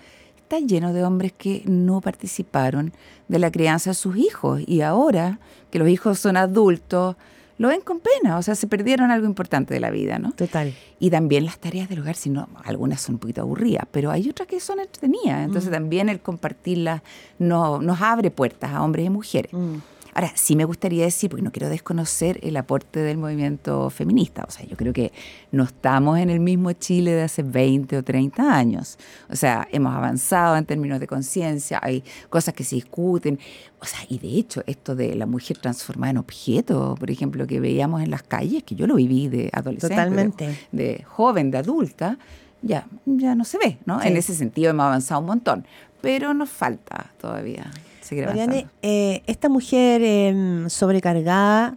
está 0.51 0.67
lleno 0.67 0.93
de 0.93 1.05
hombres 1.05 1.33
que 1.33 1.63
no 1.67 2.01
participaron 2.01 2.93
de 3.29 3.39
la 3.39 3.53
crianza 3.53 3.91
de 3.91 3.95
sus 3.95 4.17
hijos 4.17 4.61
y 4.67 4.81
ahora 4.81 5.39
que 5.71 5.79
los 5.79 5.89
hijos 5.89 6.19
son 6.19 6.37
adultos, 6.37 7.15
lo 7.59 7.69
ven 7.69 7.83
con 7.83 8.01
pena, 8.01 8.37
o 8.37 8.43
sea, 8.43 8.57
se 8.57 8.67
perdieron 8.67 9.13
algo 9.13 9.27
importante 9.27 9.73
de 9.73 9.79
la 9.79 9.91
vida, 9.91 10.19
¿no? 10.19 10.33
Total. 10.33 10.75
Y 10.99 11.11
también 11.11 11.45
las 11.45 11.59
tareas 11.59 11.89
del 11.89 12.01
hogar, 12.01 12.17
si 12.17 12.31
no, 12.31 12.49
algunas 12.65 13.01
son 13.01 13.15
un 13.15 13.19
poquito 13.21 13.43
aburridas, 13.43 13.85
pero 13.93 14.11
hay 14.11 14.29
otras 14.29 14.49
que 14.49 14.59
son 14.59 14.81
entretenidas, 14.81 15.45
entonces 15.45 15.71
mm. 15.71 15.75
también 15.75 16.09
el 16.09 16.19
compartirlas 16.19 17.03
no, 17.39 17.81
nos 17.81 18.01
abre 18.01 18.33
puertas 18.33 18.73
a 18.73 18.83
hombres 18.83 19.07
y 19.07 19.11
mujeres. 19.11 19.53
Mm. 19.53 19.77
Ahora, 20.15 20.33
sí 20.35 20.57
me 20.57 20.65
gustaría 20.65 21.05
decir, 21.05 21.31
porque 21.31 21.43
no 21.43 21.53
quiero 21.53 21.69
desconocer 21.69 22.39
el 22.43 22.57
aporte 22.57 23.01
del 23.01 23.19
movimiento 23.19 23.91
feminista. 23.91 24.45
O 24.47 24.51
sea, 24.51 24.67
yo 24.67 24.77
creo 24.77 24.93
que 24.93 25.13
no 25.53 25.65
estamos 25.65 26.19
en 26.19 26.31
el 26.31 26.41
mismo 26.41 26.73
Chile 26.73 27.13
de 27.13 27.23
hace 27.23 27.43
20 27.43 27.97
o 27.99 28.03
30 28.03 28.55
años. 28.55 28.99
O 29.29 29.37
sea, 29.37 29.69
hemos 29.71 29.95
avanzado 29.95 30.57
en 30.57 30.65
términos 30.65 31.01
de 31.01 31.07
conciencia, 31.07 31.81
hay 31.83 32.03
cosas 32.29 32.55
que 32.55 32.65
se 32.65 32.77
discuten. 32.77 33.39
O 33.81 33.87
sea, 33.87 34.01
y 34.09 34.19
de 34.19 34.29
hecho, 34.29 34.63
esto 34.67 34.95
de 34.95 35.15
la 35.15 35.27
mujer 35.27 35.59
transformada 35.59 36.11
en 36.11 36.19
objeto, 36.19 36.95
por 36.99 37.11
ejemplo, 37.11 37.47
que 37.47 37.61
veíamos 37.61 38.03
en 38.03 38.11
las 38.11 38.23
calles, 38.23 38.63
que 38.63 38.75
yo 38.75 38.87
lo 38.87 38.97
viví 38.97 39.29
de 39.29 39.51
adolescente, 39.53 39.95
Totalmente. 39.95 40.59
De, 40.73 41.05
joven, 41.07 41.51
de 41.51 41.59
adulta, 41.59 42.19
ya, 42.63 42.87
ya 43.07 43.35
no 43.35 43.45
se 43.45 43.59
ve, 43.59 43.79
¿no? 43.87 44.03
En 44.03 44.17
ese 44.17 44.35
sentido 44.35 44.71
hemos 44.71 44.85
avanzado 44.85 45.21
un 45.21 45.27
montón, 45.27 45.67
pero 46.01 46.35
nos 46.35 46.51
falta 46.51 47.13
todavía. 47.21 47.71
Mariane, 48.17 48.67
eh, 48.83 49.23
esta 49.27 49.49
mujer 49.49 50.03
em, 50.03 50.69
sobrecargada, 50.69 51.77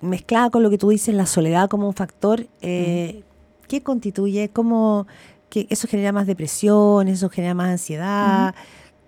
mezclada 0.00 0.50
con 0.50 0.62
lo 0.62 0.70
que 0.70 0.78
tú 0.78 0.90
dices, 0.90 1.14
la 1.14 1.26
soledad 1.26 1.68
como 1.68 1.86
un 1.86 1.94
factor, 1.94 2.46
eh, 2.60 3.22
¿qué 3.68 3.82
constituye? 3.82 4.48
¿Cómo 4.50 5.06
que 5.48 5.66
eso 5.70 5.88
genera 5.88 6.12
más 6.12 6.26
depresión? 6.26 7.08
¿Eso 7.08 7.28
genera 7.28 7.54
más 7.54 7.70
ansiedad? 7.70 8.54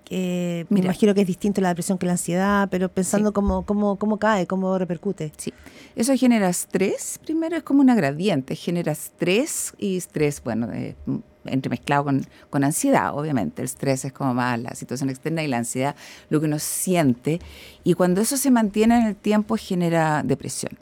me 0.08 0.78
imagino 0.80 1.14
que 1.14 1.22
es 1.22 1.26
distinto 1.26 1.60
la 1.60 1.70
depresión 1.70 1.98
que 1.98 2.06
la 2.06 2.12
ansiedad, 2.12 2.68
pero 2.70 2.88
pensando 2.88 3.32
cómo, 3.32 3.66
cómo, 3.66 3.96
cómo 3.96 4.18
cae, 4.18 4.46
cómo 4.46 4.78
repercute. 4.78 5.32
Sí, 5.36 5.52
eso 5.96 6.16
genera 6.16 6.48
estrés, 6.48 7.18
primero 7.24 7.56
es 7.56 7.64
como 7.64 7.80
una 7.80 7.96
gradiente, 7.96 8.54
genera 8.54 8.92
estrés 8.92 9.72
y 9.78 9.96
estrés, 9.96 10.40
bueno, 10.44 10.68
de 10.68 10.94
entremezclado 11.48 12.04
con, 12.04 12.26
con 12.50 12.64
ansiedad, 12.64 13.14
obviamente. 13.14 13.62
El 13.62 13.66
estrés 13.66 14.04
es 14.04 14.12
como 14.12 14.34
más 14.34 14.60
la 14.60 14.74
situación 14.74 15.10
externa 15.10 15.42
y 15.42 15.48
la 15.48 15.58
ansiedad 15.58 15.96
lo 16.30 16.40
que 16.40 16.46
uno 16.46 16.58
siente. 16.58 17.40
Y 17.84 17.94
cuando 17.94 18.20
eso 18.20 18.36
se 18.36 18.50
mantiene 18.50 18.98
en 18.98 19.06
el 19.06 19.16
tiempo 19.16 19.56
genera 19.56 20.22
depresión. 20.22 20.78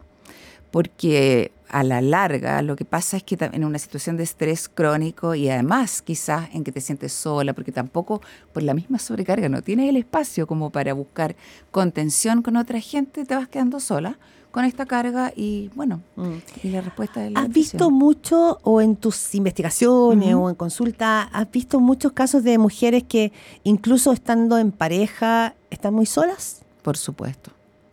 porque 0.71 1.53
a 1.69 1.83
la 1.83 2.01
larga 2.01 2.63
lo 2.63 2.77
que 2.77 2.85
pasa 2.85 3.17
es 3.17 3.23
que 3.23 3.37
en 3.41 3.65
una 3.65 3.79
situación 3.79 4.17
de 4.17 4.23
estrés 4.23 4.69
crónico 4.69 5.35
y 5.35 5.49
además 5.49 6.03
quizás 6.03 6.49
en 6.53 6.65
que 6.65 6.73
te 6.73 6.81
sientes 6.81 7.13
sola, 7.13 7.53
porque 7.53 7.73
tampoco 7.73 8.21
por 8.53 8.63
la 8.63 8.75
misma 8.75 8.99
sobrecarga 8.99 9.49
no 9.49 9.63
tienes 9.63 9.89
el 9.89 9.97
espacio 9.97 10.47
como 10.47 10.71
para 10.71 10.93
buscar 10.93 11.37
contención 11.71 12.43
con 12.43 12.57
otra 12.57 12.81
gente, 12.81 13.25
te 13.25 13.35
vas 13.35 13.49
quedando 13.49 13.81
sola 13.81 14.19
con 14.55 14.65
esta 14.65 14.87
carga 14.87 15.33
y 15.35 15.69
bueno, 15.75 16.01
mm. 16.15 16.35
y 16.63 16.69
la 16.69 16.81
respuesta 16.81 17.27
es 17.27 17.33
la 17.33 17.41
¿Has 17.41 17.49
visto 17.49 17.91
mucho 17.91 18.61
o 18.63 18.81
en 18.81 18.95
tus 18.95 19.35
investigaciones 19.35 20.33
o 20.33 20.49
en 20.49 20.55
consulta, 20.55 21.23
has 21.23 21.51
visto 21.51 21.81
muchos 21.81 22.13
casos 22.13 22.45
de 22.45 22.57
mujeres 22.57 23.03
que 23.03 23.33
incluso 23.65 24.13
estando 24.13 24.57
en 24.59 24.71
pareja 24.71 25.57
están 25.71 25.93
muy 25.93 26.07
solas? 26.07 26.63
Por 26.83 26.97
supuesto, 26.97 27.51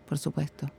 por 0.07 0.19
supuesto. 0.19 0.69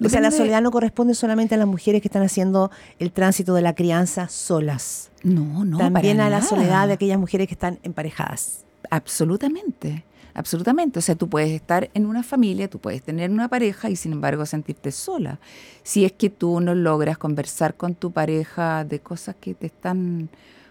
O 0.00 0.08
sea, 0.08 0.20
la 0.20 0.30
soledad 0.30 0.62
no 0.62 0.70
corresponde 0.70 1.14
solamente 1.14 1.56
a 1.56 1.58
las 1.58 1.66
mujeres 1.66 2.00
que 2.00 2.06
están 2.06 2.22
haciendo 2.22 2.70
el 3.00 3.10
tránsito 3.10 3.54
de 3.54 3.62
la 3.62 3.74
crianza 3.74 4.28
solas. 4.28 5.10
No, 5.24 5.64
no. 5.64 5.78
También 5.78 6.20
a 6.20 6.30
la 6.30 6.42
soledad 6.42 6.86
de 6.86 6.92
aquellas 6.92 7.18
mujeres 7.18 7.48
que 7.48 7.54
están 7.54 7.80
emparejadas. 7.82 8.64
Absolutamente. 8.88 10.04
Absolutamente. 10.38 11.00
O 11.00 11.02
sea, 11.02 11.16
tú 11.16 11.28
puedes 11.28 11.50
estar 11.50 11.90
en 11.94 12.06
una 12.06 12.22
familia, 12.22 12.70
tú 12.70 12.78
puedes 12.78 13.02
tener 13.02 13.28
una 13.28 13.48
pareja 13.48 13.90
y 13.90 13.96
sin 13.96 14.12
embargo 14.12 14.46
sentirte 14.46 14.92
sola. 14.92 15.40
Si 15.82 16.04
es 16.04 16.12
que 16.12 16.30
tú 16.30 16.60
no 16.60 16.76
logras 16.76 17.18
conversar 17.18 17.74
con 17.74 17.96
tu 17.96 18.12
pareja 18.12 18.84
de 18.84 19.00
cosas 19.00 19.34
que 19.40 19.54
te 19.54 19.66
están 19.66 20.28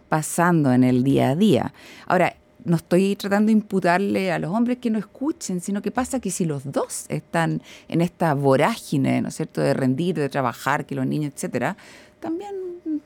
pasando 0.08 0.72
en 0.72 0.86
el 0.86 1.04
día 1.04 1.32
a 1.32 1.36
día. 1.36 1.74
Ahora, 2.06 2.38
no 2.64 2.78
estoy 2.78 3.18
tratando 3.18 3.48
de 3.48 3.54
imputarle 3.54 4.32
a 4.32 4.40
los 4.40 4.52
hombres 4.52 4.78
que 4.78 4.90
no 4.90 5.00
escuchen, 5.00 5.60
sino 5.60 5.82
que 5.82 5.92
pasa 5.92 6.22
que 6.22 6.32
si 6.32 6.46
los 6.46 6.72
dos 6.72 7.06
están 7.10 7.62
en 7.90 8.00
esta 8.00 8.34
vorágine, 8.36 9.22
¿no 9.22 9.28
es 9.28 9.36
cierto?, 9.36 9.60
de 9.60 9.74
rendir, 9.74 10.16
de 10.16 10.30
trabajar, 10.30 10.86
que 10.86 10.96
los 10.96 11.06
niños, 11.06 11.34
etcétera, 11.34 11.76
también 12.22 12.56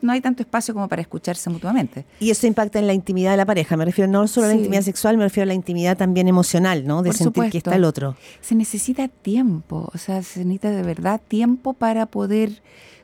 no 0.02 0.12
hay 0.12 0.22
tanto 0.22 0.44
espacio 0.44 0.74
como 0.74 0.88
para 0.88 1.02
escucharse 1.02 1.50
mutuamente. 1.50 2.06
Y 2.20 2.30
eso 2.30 2.48
impacta 2.48 2.80
en 2.80 2.88
la 2.88 2.94
intimidad 2.94 3.32
de 3.32 3.38
la 3.38 3.46
pareja. 3.46 3.78
Me 3.78 3.86
refiero 3.86 4.10
no 4.10 4.28
solo 4.28 4.48
a 4.48 4.50
la 4.50 4.56
intimidad 4.56 4.82
sexual, 4.82 5.18
me 5.18 5.24
refiero 5.24 5.44
a 5.46 5.48
la 5.48 5.54
intimidad 5.54 5.98
también 5.98 6.28
emocional, 6.28 6.86
¿no? 6.86 7.02
De 7.02 7.14
sentir 7.14 7.50
que 7.50 7.58
está 7.58 7.76
el 7.76 7.84
otro. 7.84 8.16
Se 8.42 8.56
necesita 8.56 9.08
tiempo, 9.08 9.90
o 9.94 9.98
sea, 9.98 10.24
se 10.24 10.40
necesita 10.46 10.72
de 10.72 10.84
verdad 10.84 11.22
tiempo 11.28 11.74
para 11.74 12.06
poder 12.06 12.62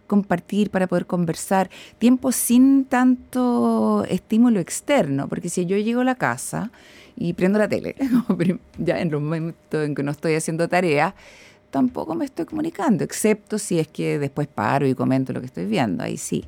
compartir, 0.08 0.72
para 0.72 0.88
poder 0.88 1.06
conversar, 1.06 1.70
tiempo 2.00 2.32
sin 2.32 2.86
tanto 2.86 4.06
estímulo 4.10 4.60
externo, 4.60 5.28
porque 5.28 5.50
si 5.50 5.66
yo 5.66 5.78
llego 5.78 6.02
a 6.02 6.06
la 6.06 6.16
casa 6.16 6.72
y 7.16 7.34
prendo 7.34 7.60
la 7.60 7.68
tele, 7.68 7.96
ya 8.78 9.00
en 9.00 9.12
los 9.12 9.22
momentos 9.22 9.86
en 9.86 9.94
que 9.94 10.04
no 10.04 10.12
estoy 10.12 10.36
haciendo 10.36 10.68
tarea, 10.68 11.14
tampoco 11.70 12.16
me 12.16 12.26
estoy 12.26 12.46
comunicando, 12.46 13.04
excepto 13.04 13.60
si 13.60 13.80
es 13.80 13.88
que 13.88 14.18
después 14.18 14.48
paro 14.48 14.88
y 14.88 14.96
comento 14.96 15.34
lo 15.34 15.42
que 15.42 15.48
estoy 15.48 15.66
viendo, 15.66 16.04
ahí 16.04 16.18
sí. 16.18 16.46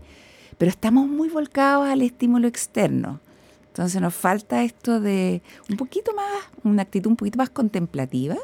Pero 0.60 0.70
estamos 0.70 1.08
muy 1.08 1.30
volcados 1.30 1.88
al 1.88 2.02
estímulo 2.02 2.46
externo. 2.46 3.22
Entonces 3.68 4.02
nos 4.02 4.14
falta 4.14 4.62
esto 4.62 5.00
de 5.00 5.42
un 5.70 5.78
poquito 5.78 6.14
más, 6.14 6.28
una 6.66 6.82
actitud 6.82 7.10
un 7.10 7.16
poquito 7.16 7.38
más 7.38 7.50
contemplativa, 7.50 8.36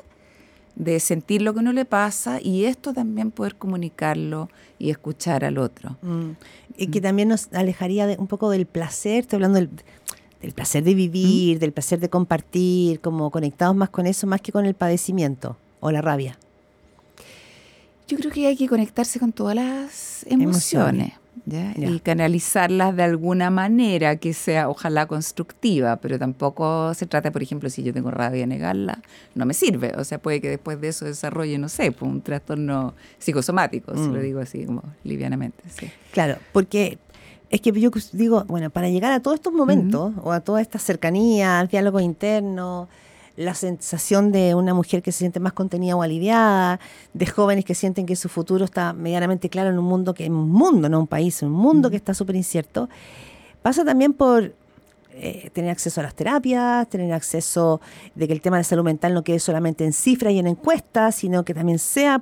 de 0.78 1.02
sentir 1.02 1.42
lo 1.42 1.54
que 1.54 1.60
uno 1.60 1.74
le 1.74 1.84
pasa 1.84 2.40
y 2.42 2.64
esto 2.64 2.94
también 2.94 3.32
poder 3.32 3.56
comunicarlo 3.56 4.50
y 4.80 4.92
escuchar 4.92 5.44
al 5.44 5.58
otro. 5.58 5.98
Mm. 6.04 6.32
Y 6.78 6.88
que 6.88 7.02
también 7.02 7.28
nos 7.28 7.52
alejaría 7.52 8.08
de, 8.08 8.16
un 8.18 8.28
poco 8.28 8.50
del 8.50 8.66
placer, 8.66 9.20
estoy 9.20 9.38
hablando 9.38 9.60
del, 9.60 10.54
placer 10.54 10.86
de 10.86 10.94
vivir, 10.94 11.58
mm. 11.58 11.60
del 11.60 11.74
placer 11.74 12.00
de 12.00 12.10
compartir, 12.10 13.02
como 13.02 13.30
conectados 13.30 13.76
más 13.76 13.90
con 13.90 14.08
eso, 14.08 14.26
más 14.26 14.40
que 14.40 14.54
con 14.54 14.66
el 14.66 14.74
padecimiento 14.74 15.58
o 15.82 15.92
la 15.92 16.02
rabia. 16.02 16.40
Yo 18.08 18.16
creo 18.16 18.32
que 18.32 18.48
hay 18.48 18.56
que 18.56 18.70
conectarse 18.70 19.20
con 19.20 19.34
todas 19.34 19.56
las 19.56 20.26
emociones 20.30 21.25
y 21.46 22.00
canalizarlas 22.00 22.96
de 22.96 23.04
alguna 23.04 23.50
manera 23.50 24.16
que 24.16 24.34
sea 24.34 24.70
ojalá 24.70 25.06
constructiva, 25.06 25.98
pero 25.98 26.18
tampoco 26.18 26.94
se 26.94 27.06
trata, 27.06 27.32
por 27.32 27.44
ejemplo, 27.44 27.70
si 27.70 27.84
yo 27.84 27.94
tengo 27.94 28.10
rabia, 28.10 28.48
negarla, 28.48 29.02
no 29.36 29.46
me 29.46 29.54
sirve. 29.54 29.94
O 29.98 30.04
sea, 30.04 30.18
puede 30.18 30.42
que 30.42 30.50
después 30.50 30.82
de 30.82 30.88
eso 30.88 31.06
desarrolle, 31.06 31.58
no 31.58 31.70
sé, 31.70 31.92
pues, 31.92 32.12
un 32.12 32.22
trastorno 32.22 32.96
psicosomático, 33.20 33.94
si 33.96 34.08
lo 34.08 34.20
mm. 34.20 34.22
digo 34.22 34.40
así 34.40 34.66
como 34.66 34.84
livianamente. 35.04 35.64
Claro, 36.12 36.38
porque 36.52 36.98
es 37.50 37.62
que 37.62 37.72
yo 37.72 37.92
digo, 38.14 38.44
bueno, 38.46 38.70
para 38.70 38.90
llegar 38.90 39.12
a 39.12 39.20
todos 39.20 39.36
estos 39.36 39.54
momentos 39.54 40.14
o 40.24 40.32
a 40.32 40.40
toda 40.40 40.62
esta 40.62 40.80
cercanía, 40.80 41.60
al 41.60 41.68
diálogo 41.68 42.00
interno, 42.00 42.90
la 43.38 43.54
sensación 43.54 44.32
de 44.32 44.56
una 44.56 44.74
mujer 44.74 45.02
que 45.02 45.12
se 45.12 45.20
siente 45.20 45.40
más 45.40 45.54
contenida 45.54 45.96
o 45.96 46.02
aliviada, 46.02 46.80
de 47.14 47.26
jóvenes 47.26 47.66
que 47.66 47.76
sienten 47.76 48.06
que 48.06 48.16
su 48.16 48.30
futuro 48.30 48.66
está 48.66 48.94
medianamente 48.94 49.50
claro 49.50 49.70
en 49.70 49.80
un 49.80 49.86
mundo 49.86 50.14
que 50.14 50.24
es 50.24 50.30
un 50.30 50.50
mundo, 50.50 50.88
no 50.90 51.00
un 51.00 51.08
país, 51.08 51.42
un 51.42 51.52
mundo 51.52 51.90
que 51.90 51.98
está 51.98 52.14
súper 52.14 52.36
incierto, 52.36 52.90
pasa 53.62 53.84
también 53.84 54.14
por 54.14 54.54
eh, 55.18 55.50
tener 55.54 55.72
acceso 55.72 56.02
a 56.02 56.04
las 56.04 56.16
terapias, 56.16 56.90
tener 56.90 57.12
acceso 57.14 57.82
de 58.16 58.28
que 58.28 58.34
el 58.34 58.42
tema 58.42 58.58
de 58.58 58.64
salud 58.64 58.84
mental 58.84 59.14
no 59.14 59.24
quede 59.24 59.40
solamente 59.40 59.86
en 59.86 59.94
cifras 59.94 60.34
y 60.34 60.40
en 60.40 60.48
encuestas, 60.48 61.16
sino 61.16 61.46
que 61.46 61.54
también 61.54 61.80
sea... 61.80 62.22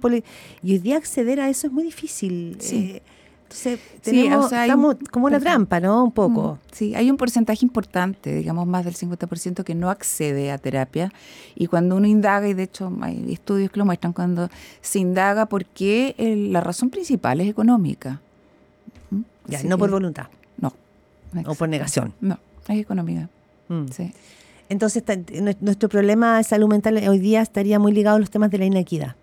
Y 0.62 0.74
hoy 0.74 0.80
día 0.80 0.98
acceder 0.98 1.40
a 1.40 1.50
eso 1.50 1.68
es 1.68 1.74
muy 1.74 1.84
difícil. 1.84 2.58
Sí. 2.60 2.94
Eh, 2.96 3.02
sí, 3.50 3.80
estamos 4.04 4.96
como 5.12 5.28
una 5.28 5.40
trampa, 5.40 5.80
¿no? 5.80 6.04
Un 6.04 6.12
poco. 6.12 6.54
Mm, 6.54 6.68
sí, 6.72 6.96
hay 6.96 7.10
un 7.10 7.18
porcentaje 7.18 7.66
importante, 7.66 8.34
digamos 8.34 8.68
más 8.68 8.86
del 8.86 8.96
50% 8.96 9.64
que 9.64 9.76
no 9.76 9.90
accede 9.90 10.52
a 10.52 10.58
terapia. 10.58 11.12
Y 11.56 11.68
cuando 11.68 11.96
uno 11.96 12.08
indaga, 12.08 12.48
y 12.48 12.54
de 12.54 12.64
hecho 12.64 12.92
hay 13.02 13.32
estudios 13.32 13.72
que 13.72 13.80
lo 13.80 13.86
muestran, 13.86 14.14
cuando 14.14 14.50
se 14.82 15.00
indaga 15.00 15.46
por 15.46 15.66
qué 15.66 16.16
la 16.52 16.62
razón 16.62 16.90
principal 16.90 17.42
es 17.42 17.50
económica. 17.50 18.22
¿Mm? 19.12 19.22
no 19.66 19.78
por 19.78 19.92
voluntad. 19.92 20.28
No. 20.58 20.74
o 21.48 21.56
por 21.56 21.68
negación. 21.68 22.14
No, 22.22 22.38
es 22.68 22.80
económica. 22.80 23.30
Mm. 23.68 23.88
Sí. 23.88 24.14
Entonces, 24.70 25.04
nuestro 25.62 25.90
problema 25.90 26.38
de 26.38 26.44
salud 26.44 26.68
mental 26.68 26.98
hoy 27.08 27.20
día 27.20 27.42
estaría 27.42 27.80
muy 27.80 27.92
ligado 27.92 28.18
a 28.18 28.20
los 28.20 28.30
temas 28.30 28.50
de 28.52 28.58
la 28.58 28.66
inequidad. 28.66 29.16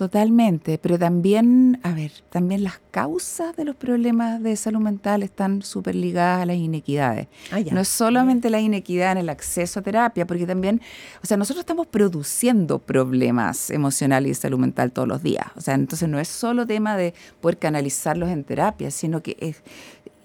Totalmente, 0.00 0.78
pero 0.78 0.98
también, 0.98 1.78
a 1.82 1.92
ver, 1.92 2.10
también 2.30 2.64
las 2.64 2.80
causas 2.90 3.54
de 3.54 3.66
los 3.66 3.76
problemas 3.76 4.42
de 4.42 4.56
salud 4.56 4.80
mental 4.80 5.22
están 5.22 5.60
súper 5.60 5.94
ligadas 5.94 6.40
a 6.40 6.46
las 6.46 6.56
inequidades. 6.56 7.28
Ah, 7.52 7.60
no 7.70 7.80
es 7.82 7.88
solamente 7.88 8.48
la 8.48 8.60
inequidad 8.60 9.12
en 9.12 9.18
el 9.18 9.28
acceso 9.28 9.80
a 9.80 9.82
terapia, 9.82 10.26
porque 10.26 10.46
también, 10.46 10.80
o 11.22 11.26
sea, 11.26 11.36
nosotros 11.36 11.64
estamos 11.64 11.86
produciendo 11.86 12.78
problemas 12.78 13.68
emocionales 13.68 14.28
y 14.28 14.30
de 14.30 14.34
salud 14.36 14.58
mental 14.58 14.90
todos 14.90 15.06
los 15.06 15.22
días. 15.22 15.44
O 15.54 15.60
sea, 15.60 15.74
entonces 15.74 16.08
no 16.08 16.18
es 16.18 16.28
solo 16.28 16.66
tema 16.66 16.96
de 16.96 17.12
poder 17.42 17.58
canalizarlos 17.58 18.30
en 18.30 18.42
terapia, 18.44 18.90
sino 18.90 19.22
que 19.22 19.36
es, 19.38 19.62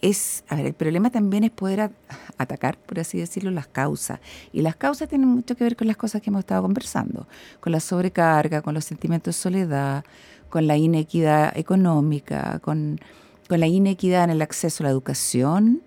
es, 0.09 0.43
a 0.50 0.55
ver, 0.55 0.67
el 0.67 0.74
problema 0.74 1.09
también 1.09 1.43
es 1.43 1.51
poder 1.51 1.91
atacar, 2.38 2.77
por 2.77 3.00
así 3.00 3.17
decirlo, 3.17 3.50
las 3.50 3.67
causas. 3.67 4.19
Y 4.53 4.62
las 4.62 4.75
causas 4.75 5.09
tienen 5.09 5.27
mucho 5.27 5.55
que 5.55 5.63
ver 5.63 5.75
con 5.75 5.88
las 5.88 5.97
cosas 5.97 6.21
que 6.21 6.29
hemos 6.29 6.41
estado 6.41 6.62
conversando, 6.62 7.27
con 7.59 7.71
la 7.71 7.79
sobrecarga, 7.79 8.62
con 8.62 8.75
los 8.75 8.85
sentimientos 8.85 9.35
de 9.35 9.41
soledad, 9.41 10.05
con 10.50 10.67
la 10.67 10.77
inequidad 10.77 11.57
económica, 11.57 12.59
con, 12.59 13.00
la 13.50 13.67
inequidad 13.67 14.25
en 14.25 14.29
el 14.29 14.41
acceso 14.43 14.83
a 14.83 14.85
la 14.85 14.91
educación, 14.91 15.81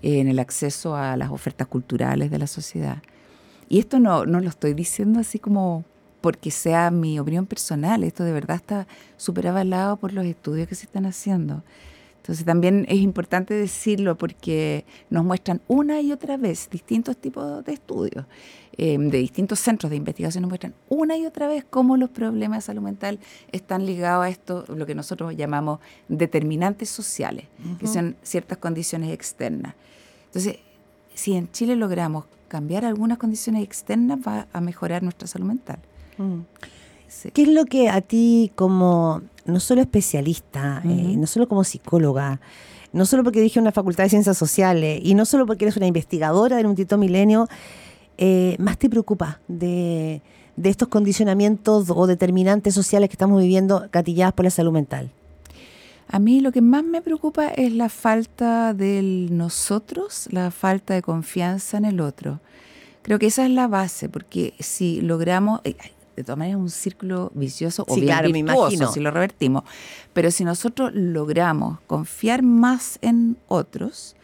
en 0.00 0.28
el 0.28 0.38
acceso 0.38 0.94
a 0.94 1.16
las 1.16 1.30
ofertas 1.30 1.66
culturales 1.66 2.30
de 2.30 2.38
la 2.38 2.46
sociedad. 2.46 3.02
Y 3.68 3.80
esto 3.80 3.98
no, 3.98 4.26
no 4.26 4.40
lo 4.40 4.48
estoy 4.48 4.74
diciendo 4.74 5.18
así 5.18 5.40
como 5.40 5.84
porque 6.20 6.52
sea 6.52 6.90
mi 6.92 7.18
opinión 7.18 7.46
personal, 7.46 8.04
esto 8.04 8.22
de 8.22 8.32
verdad 8.32 8.56
está 8.56 8.86
súper 9.16 9.48
avalado 9.48 9.96
por 9.96 10.12
los 10.12 10.24
estudios 10.24 10.68
que 10.68 10.74
se 10.76 10.86
están 10.86 11.06
haciendo. 11.06 11.62
Entonces 12.26 12.44
también 12.44 12.86
es 12.88 12.98
importante 12.98 13.54
decirlo 13.54 14.18
porque 14.18 14.84
nos 15.10 15.24
muestran 15.24 15.60
una 15.68 16.00
y 16.00 16.10
otra 16.10 16.36
vez 16.36 16.68
distintos 16.68 17.16
tipos 17.16 17.64
de 17.64 17.72
estudios, 17.72 18.26
em, 18.76 19.10
de 19.10 19.18
distintos 19.18 19.60
centros 19.60 19.90
de 19.90 19.96
investigación, 19.96 20.42
nos 20.42 20.48
muestran 20.48 20.74
una 20.88 21.16
y 21.16 21.24
otra 21.24 21.46
vez 21.46 21.64
cómo 21.70 21.96
los 21.96 22.10
problemas 22.10 22.58
de 22.58 22.62
salud 22.62 22.82
mental 22.82 23.20
están 23.52 23.86
ligados 23.86 24.24
a 24.24 24.28
esto, 24.28 24.64
lo 24.66 24.86
que 24.86 24.96
nosotros 24.96 25.36
llamamos 25.36 25.78
determinantes 26.08 26.88
sociales, 26.88 27.46
que 27.78 27.86
son 27.86 28.16
ciertas 28.24 28.58
condiciones 28.58 29.12
externas. 29.12 29.76
Entonces, 30.24 30.56
si 31.14 31.34
en 31.34 31.48
Chile 31.52 31.76
logramos 31.76 32.24
cambiar 32.48 32.84
algunas 32.84 33.18
condiciones 33.18 33.62
externas, 33.62 34.18
va 34.18 34.48
a 34.52 34.60
mejorar 34.60 35.04
nuestra 35.04 35.28
salud 35.28 35.46
mental. 35.46 35.78
¿Qué 37.32 37.42
es 37.42 37.48
lo 37.48 37.64
que 37.64 37.88
a 37.88 38.00
ti 38.00 38.52
como 38.54 39.22
no 39.44 39.60
solo 39.60 39.80
especialista, 39.80 40.82
eh, 40.84 41.14
no 41.16 41.26
solo 41.26 41.48
como 41.48 41.64
psicóloga, 41.64 42.40
no 42.92 43.06
solo 43.06 43.22
porque 43.22 43.40
dije 43.40 43.60
una 43.60 43.72
facultad 43.72 44.04
de 44.04 44.10
ciencias 44.10 44.36
sociales 44.36 45.00
y 45.02 45.14
no 45.14 45.24
solo 45.24 45.46
porque 45.46 45.64
eres 45.64 45.76
una 45.76 45.86
investigadora 45.86 46.56
del 46.56 46.74
Tito 46.74 46.98
Milenio, 46.98 47.48
eh, 48.18 48.56
más 48.58 48.78
te 48.78 48.88
preocupa 48.88 49.40
de, 49.46 50.22
estos 50.62 50.88
condicionamientos 50.88 51.90
o 51.90 52.06
determinantes 52.06 52.74
sociales 52.74 53.10
que 53.10 53.14
estamos 53.14 53.40
viviendo 53.40 53.86
gatilladas 53.92 54.32
por 54.32 54.44
la 54.44 54.50
salud 54.50 54.72
mental? 54.72 55.10
A 56.08 56.18
mí 56.18 56.40
lo 56.40 56.52
que 56.52 56.62
más 56.62 56.84
me 56.84 57.02
preocupa 57.02 57.48
es 57.48 57.72
la 57.72 57.88
falta 57.88 58.72
del 58.72 59.36
nosotros, 59.36 60.28
la 60.30 60.50
falta 60.50 60.94
de 60.94 61.02
confianza 61.02 61.76
en 61.76 61.84
el 61.84 62.00
otro. 62.00 62.40
Creo 63.02 63.18
que 63.18 63.26
esa 63.26 63.44
es 63.44 63.50
la 63.50 63.68
base, 63.68 64.08
porque 64.08 64.54
si 64.58 65.00
logramos, 65.00 65.60
eh, 65.64 65.76
de 66.16 66.24
todas 66.24 66.38
maneras 66.38 66.60
un 66.60 66.70
círculo 66.70 67.30
vicioso 67.34 67.84
o 67.86 67.94
bien 67.94 68.06
claro, 68.06 68.30
me 68.30 68.42
virtuoso 68.42 68.72
imagino. 68.72 68.92
si 68.92 69.00
lo 69.00 69.10
revertimos. 69.10 69.64
Pero 70.12 70.30
si 70.30 70.44
nosotros 70.44 70.92
logramos 70.94 71.78
confiar 71.86 72.42
más 72.42 72.98
en 73.02 73.36
otros, 73.48 74.16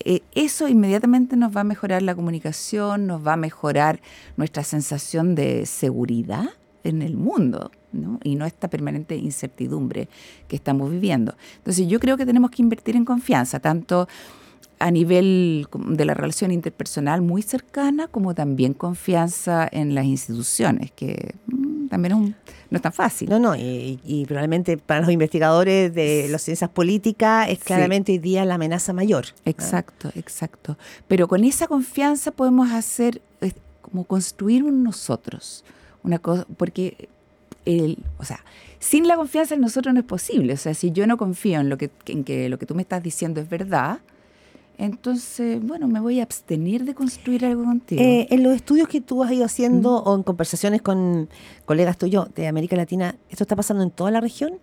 eh, 0.00 0.22
eso 0.34 0.68
inmediatamente 0.68 1.36
nos 1.36 1.56
va 1.56 1.62
a 1.62 1.64
mejorar 1.64 2.02
la 2.02 2.14
comunicación, 2.14 3.06
nos 3.06 3.26
va 3.26 3.34
a 3.34 3.36
mejorar 3.36 4.00
nuestra 4.36 4.64
sensación 4.64 5.34
de 5.34 5.64
seguridad 5.66 6.50
en 6.84 7.02
el 7.02 7.16
mundo, 7.16 7.70
¿no? 7.92 8.18
Y 8.22 8.36
no 8.36 8.46
esta 8.46 8.68
permanente 8.68 9.16
incertidumbre 9.16 10.08
que 10.46 10.56
estamos 10.56 10.90
viviendo. 10.90 11.36
Entonces 11.58 11.86
yo 11.86 12.00
creo 12.00 12.16
que 12.16 12.26
tenemos 12.26 12.50
que 12.50 12.62
invertir 12.62 12.96
en 12.96 13.04
confianza, 13.04 13.60
tanto 13.60 14.08
a 14.80 14.90
nivel 14.90 15.66
de 15.88 16.04
la 16.04 16.14
relación 16.14 16.50
interpersonal 16.52 17.20
muy 17.22 17.42
cercana, 17.42 18.06
como 18.08 18.34
también 18.34 18.74
confianza 18.74 19.68
en 19.70 19.94
las 19.94 20.04
instituciones, 20.04 20.90
que 20.92 21.34
mm, 21.46 21.88
también 21.88 22.12
es 22.12 22.18
un- 22.18 22.34
no 22.70 22.76
es 22.76 22.82
tan 22.82 22.92
fácil. 22.92 23.28
No, 23.30 23.38
no, 23.38 23.56
y, 23.56 23.98
y 24.04 24.24
probablemente 24.26 24.76
para 24.76 25.00
los 25.00 25.10
investigadores 25.10 25.92
de 25.94 26.28
las 26.30 26.42
ciencias 26.42 26.68
políticas 26.70 27.48
es 27.48 27.58
Sí. 27.58 27.64
claramente 27.64 28.12
hoy 28.12 28.18
día 28.18 28.44
la 28.44 28.54
amenaza 28.54 28.92
mayor. 28.92 29.24
Exacto, 29.44 30.10
exacto. 30.14 30.76
Pero 31.08 31.28
con 31.28 31.44
esa 31.44 31.66
confianza 31.66 32.30
podemos 32.30 32.70
hacer, 32.70 33.22
como 33.80 34.04
construir 34.04 34.64
un 34.64 34.82
nosotros, 34.84 35.64
una 36.04 36.18
cosa, 36.18 36.46
porque, 36.58 37.08
el, 37.64 37.98
o 38.18 38.24
sea, 38.24 38.44
sin 38.78 39.08
la 39.08 39.16
confianza 39.16 39.54
en 39.54 39.60
nosotros 39.62 39.92
no 39.94 40.00
es 40.00 40.06
posible. 40.06 40.52
O 40.52 40.56
sea, 40.58 40.74
si 40.74 40.92
yo 40.92 41.06
no 41.06 41.16
confío 41.16 41.58
en 41.60 41.68
lo 41.70 41.78
que, 41.78 41.90
en 42.06 42.22
que 42.22 42.48
lo 42.48 42.58
que 42.58 42.66
tú 42.66 42.74
me 42.74 42.82
estás 42.82 43.02
diciendo 43.02 43.40
es 43.40 43.48
verdad, 43.48 43.98
entonces, 44.78 45.60
bueno, 45.62 45.88
me 45.88 46.00
voy 46.00 46.20
a 46.20 46.22
abstener 46.22 46.84
de 46.84 46.94
construir 46.94 47.44
algo 47.44 47.64
contigo. 47.64 48.00
Eh, 48.00 48.28
en 48.30 48.42
los 48.42 48.54
estudios 48.54 48.88
que 48.88 49.00
tú 49.00 49.22
has 49.22 49.32
ido 49.32 49.44
haciendo 49.44 49.96
o 49.96 50.14
en 50.14 50.22
conversaciones 50.22 50.82
con 50.82 51.28
colegas 51.64 51.98
tuyos 51.98 52.32
de 52.34 52.46
América 52.46 52.76
Latina, 52.76 53.16
¿esto 53.28 53.44
está 53.44 53.56
pasando 53.56 53.82
en 53.82 53.90
toda 53.90 54.10
la 54.10 54.20
región? 54.20 54.54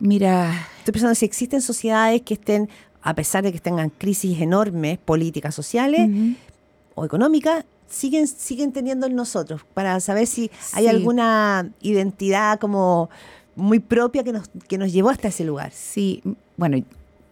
Mira, 0.00 0.68
Estoy 0.84 0.92
pensando 0.92 1.14
si 1.14 1.24
existen 1.24 1.62
sociedades 1.62 2.20
que 2.20 2.34
estén, 2.34 2.68
a 3.00 3.14
pesar 3.14 3.42
de 3.42 3.54
que 3.54 3.58
tengan 3.58 3.88
crisis 3.88 4.38
enormes, 4.38 4.98
políticas, 4.98 5.54
sociales 5.54 6.10
o 6.94 7.06
económicas, 7.06 7.64
siguen, 7.88 8.28
siguen 8.28 8.70
teniendo 8.70 9.06
en 9.06 9.14
nosotros, 9.14 9.62
para 9.72 9.98
saber 10.00 10.26
si 10.26 10.50
hay 10.74 10.86
alguna 10.86 11.70
identidad 11.80 12.58
como 12.58 13.08
muy 13.56 13.78
propia 13.78 14.22
que 14.24 14.32
nos, 14.34 14.50
que 14.68 14.76
nos 14.76 14.92
llevó 14.92 15.08
hasta 15.08 15.28
ese 15.28 15.42
lugar. 15.44 15.72
Sí, 15.72 16.22
bueno, 16.58 16.76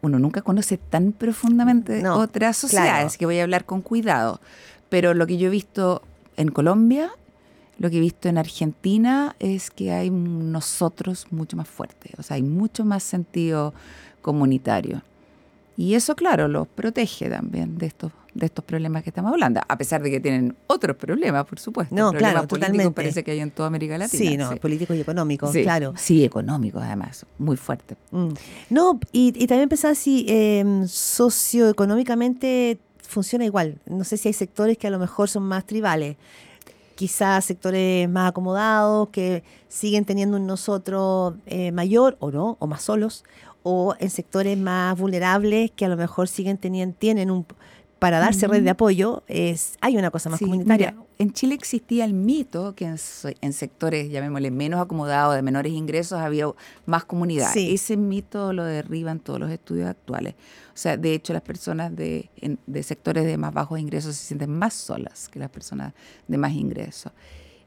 uno 0.02 0.18
nunca 0.18 0.42
conoce 0.42 0.76
tan 0.76 1.12
profundamente 1.12 2.02
No, 2.02 2.16
otras 2.18 2.56
sociedades, 2.56 2.92
claro. 2.92 3.18
que 3.18 3.26
voy 3.26 3.38
a 3.38 3.44
hablar 3.44 3.64
con 3.64 3.80
cuidado. 3.80 4.40
Pero 4.88 5.14
lo 5.14 5.26
que 5.26 5.38
yo 5.38 5.46
he 5.46 5.50
visto 5.50 6.02
en 6.36 6.48
Colombia, 6.50 7.10
lo 7.78 7.88
que 7.88 7.96
he 7.96 8.00
visto 8.00 8.28
en 8.28 8.36
Argentina, 8.36 9.34
es 9.38 9.70
que 9.70 9.92
hay 9.92 10.10
nosotros 10.10 11.26
mucho 11.30 11.56
más 11.56 11.68
fuerte, 11.68 12.10
o 12.18 12.22
sea, 12.22 12.34
hay 12.34 12.42
mucho 12.42 12.84
más 12.84 13.02
sentido 13.02 13.72
comunitario. 14.20 15.02
Y 15.76 15.94
eso, 15.94 16.14
claro, 16.14 16.48
los 16.48 16.68
protege 16.68 17.30
también 17.30 17.78
de 17.78 17.86
estos, 17.86 18.12
de 18.34 18.46
estos 18.46 18.64
problemas 18.64 19.02
que 19.02 19.10
estamos 19.10 19.32
hablando, 19.32 19.60
a 19.66 19.78
pesar 19.78 20.02
de 20.02 20.10
que 20.10 20.20
tienen 20.20 20.54
otros 20.66 20.96
problemas, 20.96 21.46
por 21.46 21.58
supuesto. 21.58 21.94
No, 21.94 22.10
problemas 22.10 22.32
claro, 22.32 22.48
políticos 22.48 22.68
totalmente. 22.72 22.94
parece 22.94 23.24
que 23.24 23.30
hay 23.30 23.40
en 23.40 23.50
toda 23.50 23.68
América 23.68 23.96
Latina. 23.96 24.30
Sí, 24.30 24.36
no, 24.36 24.54
políticos 24.56 24.96
y 24.96 25.00
económicos, 25.00 25.52
Sí, 25.52 25.62
claro. 25.62 25.94
Sí, 25.96 26.24
económicos 26.24 26.82
además, 26.82 27.24
muy 27.38 27.56
fuerte. 27.56 27.96
Mm. 28.10 28.28
No, 28.70 29.00
y, 29.12 29.32
y 29.42 29.46
también 29.46 29.68
pensar 29.68 29.96
si 29.96 30.26
eh, 30.28 30.64
socioeconómicamente 30.86 32.78
funciona 33.12 33.44
igual. 33.44 33.78
No 33.86 34.04
sé 34.04 34.16
si 34.16 34.28
hay 34.28 34.34
sectores 34.34 34.78
que 34.78 34.86
a 34.86 34.90
lo 34.90 34.98
mejor 34.98 35.28
son 35.28 35.44
más 35.44 35.66
tribales. 35.66 36.16
Quizás 36.94 37.44
sectores 37.44 38.08
más 38.08 38.30
acomodados 38.30 39.08
que 39.08 39.42
siguen 39.68 40.04
teniendo 40.04 40.36
un 40.36 40.46
nosotros 40.46 41.34
eh, 41.46 41.72
mayor 41.72 42.16
o 42.20 42.30
no, 42.30 42.56
o 42.60 42.66
más 42.66 42.82
solos, 42.82 43.24
o 43.62 43.94
en 43.98 44.10
sectores 44.10 44.56
más 44.58 44.98
vulnerables 44.98 45.70
que 45.70 45.84
a 45.84 45.88
lo 45.88 45.96
mejor 45.96 46.28
siguen 46.28 46.58
teniendo, 46.58 46.96
tienen 46.98 47.30
un 47.30 47.46
para 47.98 48.18
darse 48.18 48.48
red 48.48 48.64
de 48.64 48.70
apoyo, 48.70 49.22
es, 49.28 49.74
hay 49.80 49.96
una 49.96 50.10
cosa 50.10 50.28
más 50.28 50.40
Sí, 50.40 50.44
comunitaria. 50.46 50.90
mira, 50.90 51.04
en 51.18 51.32
Chile 51.32 51.54
existía 51.54 52.04
el 52.04 52.14
mito 52.14 52.74
que 52.74 52.84
en, 52.86 52.96
en 53.40 53.52
sectores, 53.52 54.10
llamémosle, 54.10 54.50
menos 54.50 54.80
acomodados, 54.80 55.36
de 55.36 55.42
menores 55.42 55.72
ingresos, 55.72 56.18
había 56.18 56.46
más 56.84 57.04
comunidad. 57.04 57.52
Sí. 57.52 57.72
Ese 57.72 57.96
mito 57.96 58.52
lo 58.52 58.64
derriban 58.64 59.20
todos 59.20 59.38
los 59.38 59.52
estudios 59.52 59.88
actuales. 59.88 60.34
O 60.34 60.76
sea, 60.76 60.96
de 60.96 61.14
hecho, 61.14 61.32
las 61.32 61.42
personas 61.42 61.94
de, 61.94 62.28
en- 62.40 62.58
de 62.66 62.82
sectores 62.82 63.24
de 63.24 63.36
más 63.36 63.54
bajos 63.54 63.78
ingresos 63.78 64.16
se 64.16 64.24
sienten 64.26 64.50
más 64.50 64.74
solas 64.74 65.28
que 65.28 65.38
las 65.38 65.50
personas 65.50 65.92
de 66.26 66.38
más 66.38 66.54
ingresos. 66.54 67.12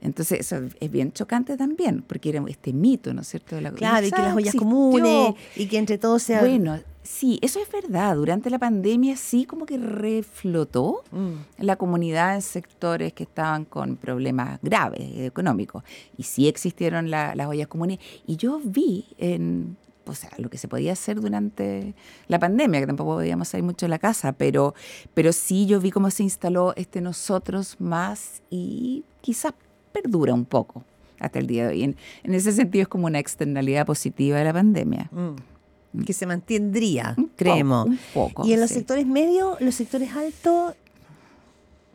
Entonces, 0.05 0.39
eso 0.41 0.57
es 0.79 0.91
bien 0.91 1.11
chocante 1.11 1.57
también, 1.57 2.03
porque 2.07 2.29
era 2.29 2.43
este 2.47 2.71
mito, 2.73 3.13
¿no 3.13 3.21
es 3.21 3.27
cierto? 3.27 3.55
de 3.55 3.61
la- 3.61 3.71
Claro, 3.71 4.05
y 4.05 4.11
que 4.11 4.21
las 4.21 4.33
ollas 4.35 4.53
existió. 4.55 4.59
comunes, 4.61 5.35
y 5.55 5.67
que 5.67 5.77
entre 5.77 5.97
todos 5.97 6.23
se... 6.23 6.39
Bueno, 6.39 6.79
sí, 7.03 7.39
eso 7.41 7.59
es 7.59 7.69
verdad. 7.71 8.15
Durante 8.15 8.49
la 8.49 8.59
pandemia 8.59 9.15
sí 9.17 9.45
como 9.45 9.65
que 9.65 9.77
reflotó 9.77 11.03
Mm. 11.11 11.33
la 11.65 11.75
comunidad 11.75 12.35
en 12.35 12.41
sectores 12.41 13.13
que 13.13 13.23
estaban 13.23 13.65
con 13.65 13.95
problemas 13.97 14.59
graves 14.61 15.01
económicos. 15.17 15.83
Y 16.17 16.23
sí 16.23 16.47
existieron 16.47 17.09
la- 17.09 17.35
las 17.35 17.47
ollas 17.47 17.67
comunes. 17.67 17.99
Y 18.25 18.37
yo 18.37 18.59
vi 18.63 19.05
en, 19.17 19.77
o 20.07 20.13
sea, 20.13 20.29
lo 20.37 20.49
que 20.49 20.57
se 20.57 20.67
podía 20.67 20.93
hacer 20.93 21.19
durante 21.21 21.93
la 22.27 22.39
pandemia, 22.39 22.79
que 22.79 22.87
tampoco 22.87 23.15
podíamos 23.15 23.47
salir 23.47 23.63
mucho 23.63 23.85
de 23.85 23.89
la 23.89 23.99
casa, 23.99 24.33
pero, 24.33 24.73
pero 25.13 25.31
sí 25.33 25.65
yo 25.65 25.79
vi 25.79 25.91
cómo 25.91 26.09
se 26.11 26.23
instaló 26.23 26.73
este 26.75 27.01
nosotros 27.01 27.75
más 27.79 28.41
y 28.49 29.03
quizás 29.21 29.53
perdura 30.01 30.33
un 30.33 30.45
poco 30.45 30.83
hasta 31.19 31.39
el 31.39 31.47
día 31.47 31.63
de 31.63 31.69
hoy. 31.69 31.83
En, 31.83 31.95
en 32.23 32.33
ese 32.33 32.51
sentido 32.51 32.83
es 32.83 32.87
como 32.87 33.05
una 33.07 33.19
externalidad 33.19 33.85
positiva 33.85 34.37
de 34.37 34.43
la 34.43 34.53
pandemia. 34.53 35.09
Mm. 35.11 36.03
que 36.05 36.11
se 36.11 36.25
mantendría, 36.25 37.13
Un 37.17 37.31
creemos. 37.37 37.85
poco, 37.85 37.89
un 37.89 37.99
poco, 38.13 38.45
y 38.47 38.51
en 38.53 38.59
los 38.59 38.69
sectores 38.69 39.07
medios, 39.07 39.59
los 39.61 39.75
sectores 39.75 40.11
altos, 40.13 40.73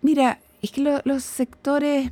Mira, 0.03 0.39
es 0.63 0.71
que 0.71 0.81
lo- 0.81 1.03
los 1.05 1.23
sectores 1.23 2.11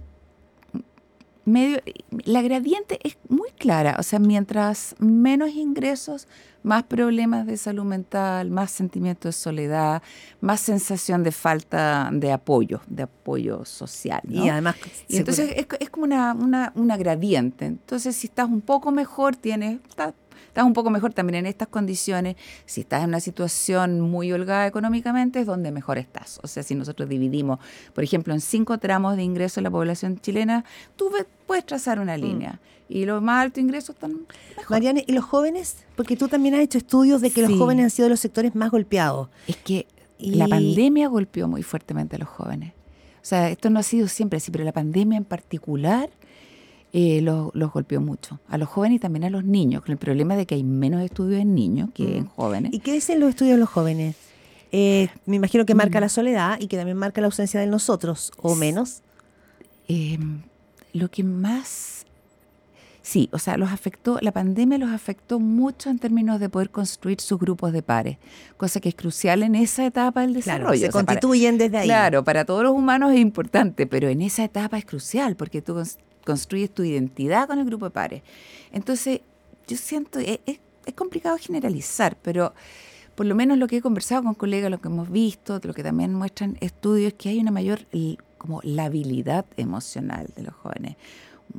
medio, 1.48 1.80
la 2.24 2.42
gradiente 2.42 2.98
es 3.02 3.16
muy 3.28 3.50
clara, 3.50 3.96
o 3.98 4.02
sea, 4.02 4.18
mientras 4.18 4.94
menos 4.98 5.50
ingresos, 5.50 6.28
más 6.62 6.82
problemas 6.82 7.46
de 7.46 7.56
salud 7.56 7.84
mental, 7.84 8.50
más 8.50 8.70
sentimiento 8.70 9.28
de 9.28 9.32
soledad, 9.32 10.02
más 10.40 10.60
sensación 10.60 11.22
de 11.22 11.32
falta 11.32 12.10
de 12.12 12.32
apoyo, 12.32 12.80
de 12.88 13.04
apoyo 13.04 13.64
social. 13.64 14.20
¿no? 14.24 14.44
y 14.44 14.48
además... 14.48 14.76
Y 15.06 15.16
entonces 15.16 15.52
es, 15.56 15.66
es 15.80 15.90
como 15.90 16.04
una, 16.04 16.34
una, 16.34 16.72
una 16.74 16.96
gradiente. 16.96 17.66
Entonces, 17.66 18.16
si 18.16 18.26
estás 18.26 18.48
un 18.48 18.60
poco 18.60 18.90
mejor, 18.90 19.36
tienes, 19.36 19.80
estás, 19.88 20.14
estás 20.58 20.66
un 20.66 20.72
poco 20.74 20.90
mejor 20.90 21.12
también 21.14 21.36
en 21.36 21.46
estas 21.46 21.68
condiciones. 21.68 22.34
Si 22.66 22.80
estás 22.80 23.04
en 23.04 23.10
una 23.10 23.20
situación 23.20 24.00
muy 24.00 24.32
holgada 24.32 24.66
económicamente, 24.66 25.38
es 25.38 25.46
donde 25.46 25.70
mejor 25.70 25.98
estás. 25.98 26.40
O 26.42 26.48
sea, 26.48 26.64
si 26.64 26.74
nosotros 26.74 27.08
dividimos, 27.08 27.60
por 27.94 28.02
ejemplo, 28.02 28.34
en 28.34 28.40
cinco 28.40 28.76
tramos 28.78 29.14
de 29.16 29.22
ingreso 29.22 29.60
de 29.60 29.62
la 29.62 29.70
población 29.70 30.18
chilena, 30.20 30.64
tú 30.96 31.12
puedes 31.46 31.64
trazar 31.64 32.00
una 32.00 32.16
línea. 32.16 32.58
Y 32.88 33.04
los 33.04 33.22
más 33.22 33.44
altos 33.44 33.62
ingresos 33.62 33.94
están 33.94 34.26
mejor. 34.56 34.82
¿y 35.06 35.12
los 35.12 35.24
jóvenes? 35.24 35.76
Porque 35.94 36.16
tú 36.16 36.26
también 36.26 36.56
has 36.56 36.60
hecho 36.62 36.78
estudios 36.78 37.20
de 37.20 37.30
que 37.30 37.42
los 37.42 37.56
jóvenes 37.56 37.84
han 37.84 37.90
sido 37.90 38.08
los 38.08 38.18
sectores 38.18 38.56
más 38.56 38.72
golpeados. 38.72 39.28
Es 39.46 39.56
que 39.58 39.86
Y- 40.18 40.34
la 40.34 40.48
pandemia 40.48 41.06
golpeó 41.06 41.46
muy 41.46 41.62
fuertemente 41.62 42.16
a 42.16 42.18
los 42.18 42.28
jóvenes. 42.28 42.72
O 43.22 43.26
sea, 43.28 43.48
esto 43.48 43.70
no 43.70 43.78
ha 43.78 43.84
sido 43.84 44.08
siempre 44.08 44.38
así, 44.38 44.50
pero 44.50 44.64
la 44.64 44.72
pandemia 44.72 45.18
en 45.18 45.24
particular 45.24 46.10
eh, 46.92 47.20
los, 47.22 47.50
los 47.54 47.72
golpeó 47.72 48.00
mucho. 48.00 48.40
A 48.48 48.56
los 48.58 48.68
jóvenes 48.68 48.96
y 48.96 48.98
también 49.00 49.24
a 49.24 49.30
los 49.30 49.44
niños, 49.44 49.82
con 49.82 49.92
el 49.92 49.98
problema 49.98 50.36
de 50.36 50.46
que 50.46 50.54
hay 50.54 50.64
menos 50.64 51.02
estudios 51.02 51.40
en 51.42 51.54
niños 51.54 51.90
que 51.94 52.18
en 52.18 52.26
jóvenes. 52.26 52.72
¿Y 52.72 52.80
qué 52.80 52.92
dicen 52.92 53.20
los 53.20 53.30
estudios 53.30 53.54
de 53.56 53.60
los 53.60 53.68
jóvenes? 53.68 54.16
Eh, 54.72 55.08
me 55.26 55.36
imagino 55.36 55.64
que 55.66 55.74
Mm. 55.74 55.78
marca 55.78 56.00
la 56.00 56.08
soledad 56.08 56.58
y 56.60 56.66
que 56.66 56.76
también 56.76 56.96
marca 56.96 57.20
la 57.20 57.26
ausencia 57.26 57.58
de 57.60 57.66
nosotros, 57.66 58.32
o 58.40 58.54
menos. 58.54 59.02
Eh, 59.88 60.18
lo 60.92 61.10
que 61.10 61.24
más... 61.24 62.04
Sí, 63.00 63.30
o 63.32 63.38
sea, 63.38 63.56
los 63.56 63.70
afectó, 63.72 64.18
la 64.20 64.32
pandemia 64.32 64.76
los 64.76 64.90
afectó 64.90 65.40
mucho 65.40 65.88
en 65.88 65.98
términos 65.98 66.40
de 66.40 66.50
poder 66.50 66.68
construir 66.68 67.22
sus 67.22 67.38
grupos 67.38 67.72
de 67.72 67.82
pares, 67.82 68.18
cosa 68.58 68.80
que 68.80 68.90
es 68.90 68.94
crucial 68.94 69.42
en 69.42 69.54
esa 69.54 69.86
etapa 69.86 70.20
del 70.20 70.34
desarrollo. 70.34 70.64
Claro, 70.72 70.78
se 70.78 70.88
O 70.88 70.92
sea, 70.92 70.92
para- 70.92 71.06
constituyen 71.20 71.56
desde 71.56 71.78
ahí. 71.78 71.86
Claro, 71.86 72.22
para 72.22 72.44
todos 72.44 72.62
los 72.64 72.72
humanos 72.72 73.12
es 73.14 73.20
importante, 73.20 73.86
pero 73.86 74.08
en 74.08 74.20
esa 74.20 74.44
etapa 74.44 74.76
es 74.76 74.84
crucial 74.84 75.36
porque 75.36 75.62
tú 75.62 75.74
construyes 76.28 76.70
tu 76.70 76.82
identidad 76.84 77.46
con 77.48 77.58
el 77.58 77.64
grupo 77.64 77.86
de 77.86 77.90
pares. 77.90 78.22
Entonces, 78.72 79.20
yo 79.66 79.76
siento, 79.76 80.18
es, 80.18 80.38
es- 80.46 80.60
es 80.86 80.94
complicado 80.94 81.36
generalizar, 81.38 82.16
pero 82.22 82.54
por 83.14 83.26
lo 83.26 83.34
menos 83.34 83.58
lo 83.58 83.66
que 83.66 83.76
he 83.78 83.82
conversado 83.82 84.22
con 84.22 84.34
colegas, 84.34 84.70
lo 84.70 84.80
que 84.80 84.88
hemos 84.88 85.10
visto, 85.10 85.60
lo 85.62 85.74
que 85.74 85.82
también 85.82 86.14
muestran 86.14 86.56
estudios, 86.60 87.08
es 87.12 87.14
que 87.18 87.28
hay 87.30 87.38
una 87.40 87.50
mayor 87.50 87.80
como 88.38 88.60
la 88.62 88.84
habilidad 88.84 89.44
emocional 89.56 90.28
de 90.36 90.42
los 90.44 90.54
jóvenes. 90.54 90.96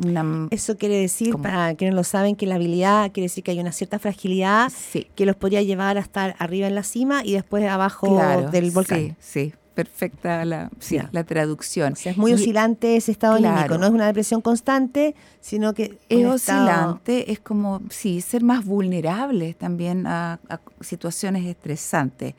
Una, 0.05 0.47
Eso 0.51 0.77
quiere 0.77 0.95
decir, 1.01 1.35
para 1.37 1.73
quienes 1.75 1.95
lo 1.95 2.03
saben, 2.03 2.35
que 2.35 2.45
la 2.45 2.55
habilidad 2.55 3.11
quiere 3.11 3.25
decir 3.25 3.43
que 3.43 3.51
hay 3.51 3.59
una 3.59 3.71
cierta 3.71 3.97
fragilidad 3.99 4.71
sí, 4.75 5.07
que 5.15 5.25
los 5.25 5.35
podría 5.35 5.61
llevar 5.63 5.97
a 5.97 6.01
estar 6.01 6.35
arriba 6.39 6.67
en 6.67 6.75
la 6.75 6.83
cima 6.83 7.21
y 7.25 7.33
después 7.33 7.63
abajo 7.65 8.07
claro, 8.07 8.49
del 8.51 8.71
volcán. 8.71 9.15
Sí, 9.19 9.49
sí. 9.49 9.53
Perfecta 9.83 10.43
la, 10.43 10.69
sí, 10.79 10.99
la 11.13 11.23
traducción. 11.23 11.93
O 11.93 11.95
sea, 11.95 12.11
es 12.11 12.17
muy 12.17 12.33
oscilante 12.33 12.97
ese 12.97 13.13
estado 13.13 13.35
anímico, 13.35 13.77
no 13.77 13.85
es 13.85 13.91
una 13.91 14.07
depresión 14.07 14.41
constante, 14.41 15.15
sino 15.39 15.73
que 15.73 15.97
es 16.09 16.25
oscilante, 16.25 17.31
es 17.31 17.39
como, 17.39 17.81
sí, 17.89 18.19
ser 18.19 18.43
más 18.43 18.65
vulnerable 18.65 19.53
también 19.53 20.05
a, 20.05 20.41
a 20.49 20.59
situaciones 20.81 21.45
estresantes. 21.45 22.35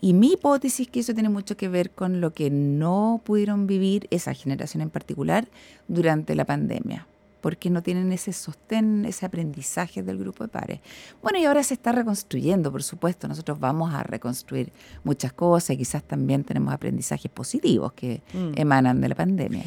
Y 0.00 0.14
mi 0.14 0.32
hipótesis 0.32 0.86
es 0.86 0.92
que 0.92 1.00
eso 1.00 1.14
tiene 1.14 1.28
mucho 1.28 1.56
que 1.56 1.68
ver 1.68 1.90
con 1.90 2.20
lo 2.20 2.32
que 2.32 2.50
no 2.50 3.20
pudieron 3.24 3.68
vivir 3.68 4.08
esa 4.10 4.34
generación 4.34 4.80
en 4.80 4.90
particular 4.90 5.46
durante 5.86 6.34
la 6.34 6.44
pandemia 6.44 7.06
porque 7.40 7.70
no 7.70 7.82
tienen 7.82 8.12
ese 8.12 8.32
sostén, 8.32 9.04
ese 9.04 9.26
aprendizaje 9.26 10.02
del 10.02 10.18
grupo 10.18 10.44
de 10.44 10.48
pares. 10.48 10.80
Bueno, 11.22 11.38
y 11.38 11.44
ahora 11.44 11.62
se 11.62 11.74
está 11.74 11.92
reconstruyendo, 11.92 12.70
por 12.70 12.82
supuesto, 12.82 13.28
nosotros 13.28 13.58
vamos 13.58 13.94
a 13.94 14.02
reconstruir 14.02 14.72
muchas 15.04 15.32
cosas 15.32 15.70
y 15.70 15.78
quizás 15.78 16.02
también 16.02 16.44
tenemos 16.44 16.72
aprendizajes 16.72 17.30
positivos 17.30 17.92
que 17.92 18.22
mm. 18.32 18.52
emanan 18.56 19.00
de 19.00 19.08
la 19.08 19.14
pandemia. 19.14 19.64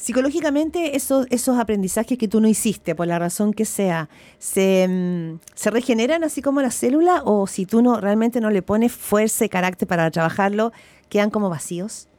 Psicológicamente, 0.00 0.96
esos, 0.96 1.26
esos 1.28 1.58
aprendizajes 1.58 2.16
que 2.16 2.26
tú 2.26 2.40
no 2.40 2.48
hiciste, 2.48 2.94
por 2.94 3.06
la 3.06 3.18
razón 3.18 3.52
que 3.52 3.66
sea, 3.66 4.08
¿se, 4.38 4.88
mm, 4.88 5.40
¿se 5.54 5.70
regeneran 5.70 6.24
así 6.24 6.40
como 6.40 6.62
la 6.62 6.70
célula 6.70 7.20
o 7.26 7.46
si 7.46 7.66
tú 7.66 7.82
no 7.82 8.00
realmente 8.00 8.40
no 8.40 8.48
le 8.48 8.62
pones 8.62 8.92
fuerza 8.92 9.44
y 9.44 9.50
carácter 9.50 9.86
para 9.86 10.10
trabajarlo, 10.10 10.72
quedan 11.10 11.28
como 11.28 11.50
vacíos? 11.50 12.09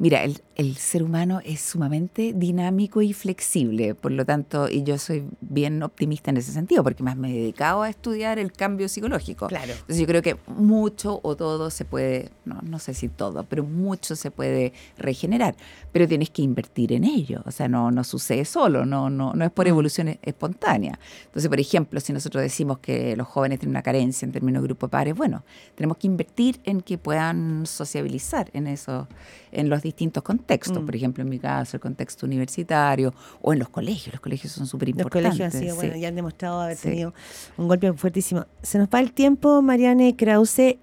Mira, 0.00 0.24
el, 0.24 0.40
el, 0.56 0.76
ser 0.76 1.02
humano 1.02 1.42
es 1.44 1.60
sumamente 1.60 2.32
dinámico 2.34 3.02
y 3.02 3.12
flexible, 3.12 3.94
por 3.94 4.12
lo 4.12 4.24
tanto, 4.24 4.66
y 4.66 4.82
yo 4.82 4.96
soy 4.96 5.24
bien 5.42 5.82
optimista 5.82 6.30
en 6.30 6.38
ese 6.38 6.52
sentido, 6.52 6.82
porque 6.82 7.02
más 7.02 7.18
me 7.18 7.30
he 7.30 7.38
dedicado 7.38 7.82
a 7.82 7.90
estudiar 7.90 8.38
el 8.38 8.50
cambio 8.50 8.88
psicológico. 8.88 9.48
Claro. 9.48 9.72
Entonces 9.72 9.98
yo 9.98 10.06
creo 10.06 10.22
que 10.22 10.38
mucho 10.46 11.20
o 11.22 11.36
todo 11.36 11.68
se 11.68 11.84
puede, 11.84 12.30
no, 12.46 12.62
no 12.62 12.78
sé 12.78 12.94
si 12.94 13.08
todo, 13.08 13.44
pero 13.44 13.62
mucho 13.62 14.16
se 14.16 14.30
puede 14.30 14.72
regenerar, 14.96 15.54
pero 15.92 16.08
tienes 16.08 16.30
que 16.30 16.40
invertir 16.40 16.94
en 16.94 17.04
ello, 17.04 17.42
o 17.44 17.50
sea, 17.50 17.68
no, 17.68 17.90
no 17.90 18.02
sucede 18.02 18.46
solo, 18.46 18.86
no, 18.86 19.10
no, 19.10 19.34
no 19.34 19.44
es 19.44 19.50
por 19.50 19.66
mm. 19.66 19.68
evolución 19.68 20.18
espontánea. 20.22 20.98
Entonces, 21.26 21.50
por 21.50 21.60
ejemplo, 21.60 22.00
si 22.00 22.14
nosotros 22.14 22.42
decimos 22.42 22.78
que 22.78 23.16
los 23.16 23.26
jóvenes 23.28 23.58
tienen 23.58 23.72
una 23.72 23.82
carencia 23.82 24.24
en 24.24 24.32
términos 24.32 24.62
de 24.62 24.68
grupo 24.68 24.86
de 24.86 24.92
pares, 24.92 25.14
bueno, 25.14 25.44
tenemos 25.74 25.98
que 25.98 26.06
invertir 26.06 26.58
en 26.64 26.80
que 26.80 26.96
puedan 26.96 27.66
sociabilizar 27.66 28.48
en 28.54 28.66
eso, 28.66 29.06
en 29.52 29.68
los 29.68 29.82
distintos 29.82 29.89
contextos, 30.22 30.82
mm. 30.82 30.86
por 30.86 30.96
ejemplo, 30.96 31.22
en 31.22 31.28
mi 31.28 31.38
caso, 31.38 31.76
el 31.76 31.80
contexto 31.80 32.26
universitario 32.26 33.14
o 33.42 33.52
en 33.52 33.58
los 33.58 33.68
colegios. 33.68 34.14
Los 34.14 34.20
colegios 34.20 34.52
son 34.52 34.66
súper 34.66 34.90
importantes. 34.90 35.38
Los 35.38 35.50
colegios, 35.50 35.74
sí, 35.74 35.76
bueno, 35.76 35.96
ya 35.96 36.08
han 36.08 36.14
demostrado 36.14 36.60
haber 36.60 36.76
tenido 36.76 37.14
un 37.56 37.68
golpe 37.68 37.92
fuertísimo. 37.92 38.46
Se 38.62 38.78
nos 38.78 38.88
va 38.88 39.00
el 39.00 39.12
tiempo, 39.12 39.62
Mariane 39.62 40.16
Krause. 40.16 40.78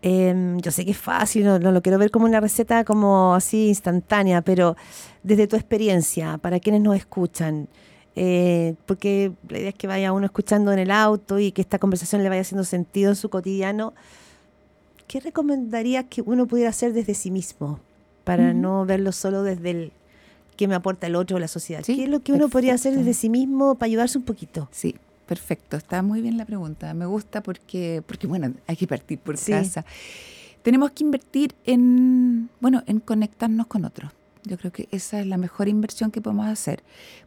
Em, 0.00 0.60
yo 0.60 0.70
sé 0.70 0.84
que 0.84 0.92
es 0.92 0.98
fácil, 0.98 1.44
no, 1.44 1.58
lo 1.58 1.82
quiero 1.82 1.98
ver 1.98 2.12
como 2.12 2.24
una 2.24 2.40
receta 2.40 2.84
como 2.84 3.34
así 3.34 3.68
instantánea, 3.68 4.42
pero 4.42 4.76
desde 5.24 5.48
tu 5.48 5.56
experiencia, 5.56 6.38
para 6.38 6.60
quienes 6.60 6.82
nos 6.82 6.96
escuchan, 6.96 7.68
eh, 8.14 8.74
porque 8.86 9.32
la 9.48 9.58
idea 9.58 9.68
es 9.70 9.74
que 9.74 9.88
vaya 9.88 10.12
uno 10.12 10.26
escuchando 10.26 10.72
en 10.72 10.78
el 10.78 10.92
auto 10.92 11.40
y 11.40 11.50
que 11.50 11.62
esta 11.62 11.80
conversación 11.80 12.22
le 12.22 12.28
vaya 12.28 12.42
haciendo 12.42 12.64
sentido 12.64 13.10
en 13.10 13.16
su 13.16 13.28
cotidiano. 13.28 13.92
¿Qué 15.08 15.20
recomendarías 15.20 16.04
que 16.08 16.22
uno 16.22 16.46
pudiera 16.46 16.70
hacer 16.70 16.92
desde 16.92 17.14
sí 17.14 17.30
mismo 17.32 17.80
para 18.22 18.52
no 18.52 18.84
verlo 18.84 19.10
solo 19.10 19.42
desde 19.42 19.70
el 19.70 19.92
que 20.56 20.68
me 20.68 20.74
aporta 20.74 21.06
el 21.06 21.16
otro 21.16 21.38
o 21.38 21.40
la 21.40 21.48
sociedad? 21.48 21.82
¿Qué 21.82 22.04
es 22.04 22.08
lo 22.08 22.20
que 22.20 22.32
uno 22.32 22.48
podría 22.48 22.74
hacer 22.74 22.94
desde 22.94 23.14
sí 23.14 23.30
mismo 23.30 23.74
para 23.74 23.86
ayudarse 23.86 24.18
un 24.18 24.24
poquito? 24.24 24.68
Sí, 24.70 24.94
perfecto. 25.26 25.76
Está 25.76 26.02
muy 26.02 26.20
bien 26.20 26.36
la 26.36 26.44
pregunta. 26.44 26.92
Me 26.94 27.06
gusta 27.06 27.42
porque, 27.42 28.02
porque 28.06 28.26
bueno, 28.26 28.52
hay 28.66 28.76
que 28.76 28.86
partir 28.86 29.18
por 29.18 29.36
casa. 29.40 29.84
Tenemos 30.62 30.90
que 30.90 31.04
invertir 31.04 31.54
en, 31.64 32.50
bueno, 32.60 32.82
en 32.86 33.00
conectarnos 33.00 33.66
con 33.66 33.84
otros. 33.84 34.12
Yo 34.44 34.56
creo 34.56 34.72
que 34.72 34.88
esa 34.90 35.20
es 35.20 35.26
la 35.26 35.36
mejor 35.36 35.68
inversión 35.68 36.10
que 36.10 36.20
podemos 36.20 36.46
hacer. 36.46 36.82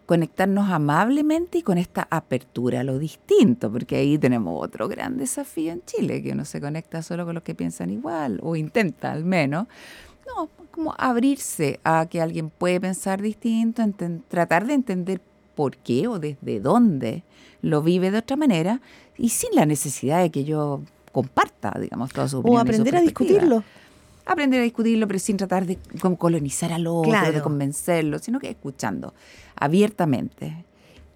Conectarnos 0.05 0.69
amablemente 0.69 1.59
y 1.59 1.61
con 1.61 1.77
esta 1.77 2.07
apertura 2.09 2.81
a 2.81 2.83
lo 2.83 2.99
distinto, 2.99 3.71
porque 3.71 3.97
ahí 3.97 4.17
tenemos 4.17 4.63
otro 4.63 4.87
gran 4.87 5.17
desafío 5.17 5.71
en 5.71 5.83
Chile, 5.85 6.21
que 6.21 6.31
uno 6.31 6.45
se 6.45 6.59
conecta 6.59 7.01
solo 7.01 7.25
con 7.25 7.35
los 7.35 7.43
que 7.43 7.55
piensan 7.55 7.89
igual, 7.89 8.39
o 8.43 8.55
intenta 8.55 9.11
al 9.11 9.25
menos. 9.25 9.67
No, 10.27 10.49
como 10.71 10.95
abrirse 10.97 11.79
a 11.83 12.05
que 12.05 12.21
alguien 12.21 12.49
puede 12.49 12.79
pensar 12.79 13.21
distinto, 13.21 13.83
tratar 14.27 14.65
de 14.65 14.73
entender 14.73 15.21
por 15.55 15.77
qué 15.77 16.07
o 16.07 16.19
desde 16.19 16.59
dónde 16.59 17.23
lo 17.61 17.81
vive 17.81 18.11
de 18.11 18.19
otra 18.19 18.37
manera 18.37 18.81
y 19.17 19.29
sin 19.29 19.49
la 19.53 19.65
necesidad 19.65 20.21
de 20.21 20.31
que 20.31 20.43
yo 20.43 20.81
comparta, 21.11 21.77
digamos, 21.79 22.11
toda 22.13 22.27
su 22.27 22.39
opinión. 22.39 22.57
O 22.57 22.61
aprender 22.61 22.95
a 22.95 23.01
discutirlo 23.01 23.63
aprender 24.33 24.59
a 24.59 24.63
discutirlo, 24.63 25.07
pero 25.07 25.19
sin 25.19 25.37
tratar 25.37 25.65
de 25.65 25.77
colonizar 26.17 26.73
al 26.73 26.87
otro, 26.87 27.31
de 27.31 27.41
convencerlo, 27.41 28.19
sino 28.19 28.39
que 28.39 28.49
escuchando 28.49 29.13
abiertamente. 29.55 30.65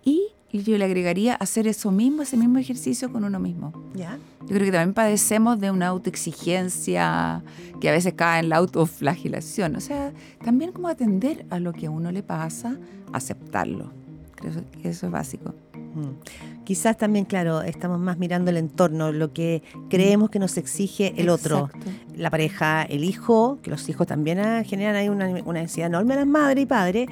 Y 0.04 0.30
yo 0.52 0.78
le 0.78 0.86
agregaría 0.86 1.36
hacer 1.36 1.68
eso 1.68 1.92
mismo, 1.92 2.22
ese 2.22 2.38
mismo 2.38 2.60
ejercicio 2.60 3.12
con 3.12 3.24
uno 3.24 3.40
mismo. 3.40 3.74
¿Ya? 3.94 4.18
Yo 4.42 4.50
creo 4.50 4.66
que 4.66 4.72
también 4.72 4.94
padecemos 4.94 5.60
de 5.60 5.72
una 5.72 5.88
autoexigencia 5.88 7.44
que 7.82 7.90
a 7.90 7.92
veces 7.92 8.14
cae 8.14 8.40
en 8.40 8.50
la 8.50 8.58
autoflagelación. 8.58 9.76
O 9.76 9.82
sea, 9.82 10.14
también 10.44 10.72
como 10.72 10.88
atender 10.88 11.46
a 11.50 11.60
lo 11.60 11.74
que 11.74 11.88
a 11.88 11.92
uno 11.92 12.12
le 12.12 12.24
pasa, 12.24 12.78
aceptarlo. 13.12 13.92
Creo 14.36 14.54
que 14.82 14.90
eso 14.90 15.08
es 15.08 15.12
básico. 15.12 15.54
Mm. 15.96 16.64
Quizás 16.64 16.98
también, 16.98 17.26
claro, 17.26 17.62
estamos 17.62 18.00
más 18.00 18.18
mirando 18.18 18.52
el 18.52 18.58
entorno, 18.58 19.12
lo 19.12 19.34
que 19.34 19.64
creemos 19.90 20.30
que 20.30 20.40
nos 20.40 20.58
exige 20.58 21.14
el 21.18 21.30
otro. 21.30 21.70
La 22.16 22.30
pareja, 22.30 22.84
el 22.84 23.04
hijo, 23.04 23.60
que 23.62 23.72
los 23.72 23.88
hijos 23.90 24.06
también 24.06 24.40
ah, 24.40 24.64
generan 24.64 24.96
ahí 24.96 25.10
una, 25.10 25.28
una 25.46 25.62
necesidad 25.62 25.88
enorme 25.88 26.14
a 26.14 26.18
las 26.18 26.28
madres 26.28 26.64
y 26.64 26.66
padres. 26.66 27.10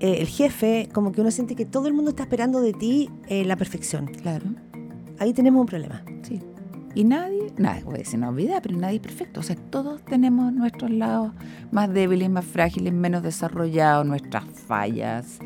Eh, 0.00 0.18
el 0.20 0.28
jefe, 0.28 0.88
como 0.92 1.10
que 1.10 1.20
uno 1.20 1.30
siente 1.30 1.56
que 1.56 1.66
todo 1.66 1.88
el 1.88 1.94
mundo 1.94 2.10
está 2.10 2.22
esperando 2.22 2.60
de 2.60 2.72
ti 2.72 3.10
eh, 3.28 3.44
la 3.44 3.56
perfección. 3.56 4.06
Claro. 4.06 4.46
Ahí 5.18 5.32
tenemos 5.32 5.60
un 5.60 5.66
problema. 5.66 6.04
Sí. 6.22 6.40
Y 6.94 7.04
nadie, 7.04 7.52
nadie, 7.56 7.82
puede 7.84 8.04
ser 8.04 8.18
una 8.18 8.28
olvida, 8.30 8.60
pero 8.60 8.76
nadie 8.76 8.96
es 8.96 9.02
perfecto. 9.02 9.40
O 9.40 9.42
sea, 9.42 9.56
todos 9.56 10.04
tenemos 10.04 10.52
nuestros 10.52 10.90
lados 10.90 11.32
más 11.70 11.92
débiles, 11.92 12.30
más 12.30 12.44
frágiles, 12.44 12.92
menos 12.92 13.22
desarrollados, 13.22 14.06
nuestras 14.06 14.44
fallas. 14.44 15.38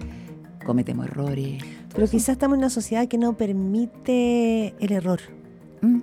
Cometemos 0.64 1.07
errores. 1.07 1.62
Pero 1.94 2.09
quizás 2.09 2.31
estamos 2.31 2.55
en 2.55 2.61
una 2.61 2.70
sociedad 2.70 3.07
que 3.07 3.18
no 3.18 3.35
permite 3.35 4.74
el 4.81 4.92
error. 4.92 5.20
Mm. 5.83 6.00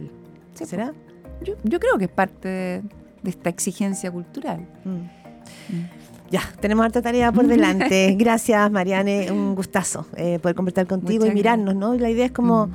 ¿Será? 0.54 0.93
Yo, 1.41 1.80
creo 1.80 1.97
que 1.97 2.06
es 2.06 2.12
parte 2.12 2.47
de, 2.47 2.84
esta 3.23 3.49
exigencia 3.49 4.12
cultural. 4.12 4.67
Mm. 4.84 4.89
Mm. 4.89 5.89
Ya, 6.32 6.41
tenemos 6.60 6.86
harta 6.86 7.02
tarea 7.02 7.32
por 7.32 7.47
delante. 7.47 8.15
Gracias, 8.19 8.69
Mariane. 8.71 9.32
Un 9.32 9.56
gustazo 9.56 10.06
eh, 10.15 10.38
poder 10.39 10.56
conversar 10.56 10.86
contigo 10.86 11.25
y 11.25 11.32
mirarnos, 11.32 11.75
¿no? 11.75 11.95
Y 11.95 11.99
la 11.99 12.10
idea 12.10 12.25
es 12.25 12.32
como 12.32 12.69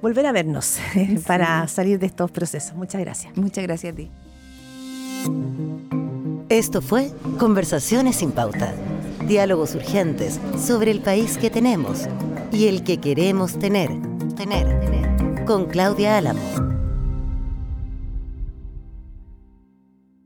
volver 0.00 0.26
a 0.26 0.32
vernos 0.32 0.78
para 1.26 1.66
salir 1.68 1.98
de 1.98 2.06
estos 2.06 2.30
procesos. 2.30 2.74
Muchas 2.74 3.00
gracias. 3.00 3.36
Muchas 3.36 3.64
gracias 3.64 3.92
a 3.92 3.96
ti. 3.96 4.10
Esto 6.48 6.80
fue 6.80 7.10
Conversaciones 7.38 8.16
sin 8.16 8.30
pauta. 8.30 8.72
Diálogos 9.26 9.74
urgentes 9.74 10.40
sobre 10.56 10.92
el 10.92 11.00
país 11.00 11.36
que 11.36 11.50
tenemos 11.50 12.06
y 12.56 12.68
el 12.68 12.84
que 12.84 12.98
queremos 12.98 13.58
tener. 13.58 13.90
Tener, 14.34 14.80
tener. 14.80 15.44
Con 15.44 15.66
Claudia 15.66 16.16
Álamo. 16.16 16.75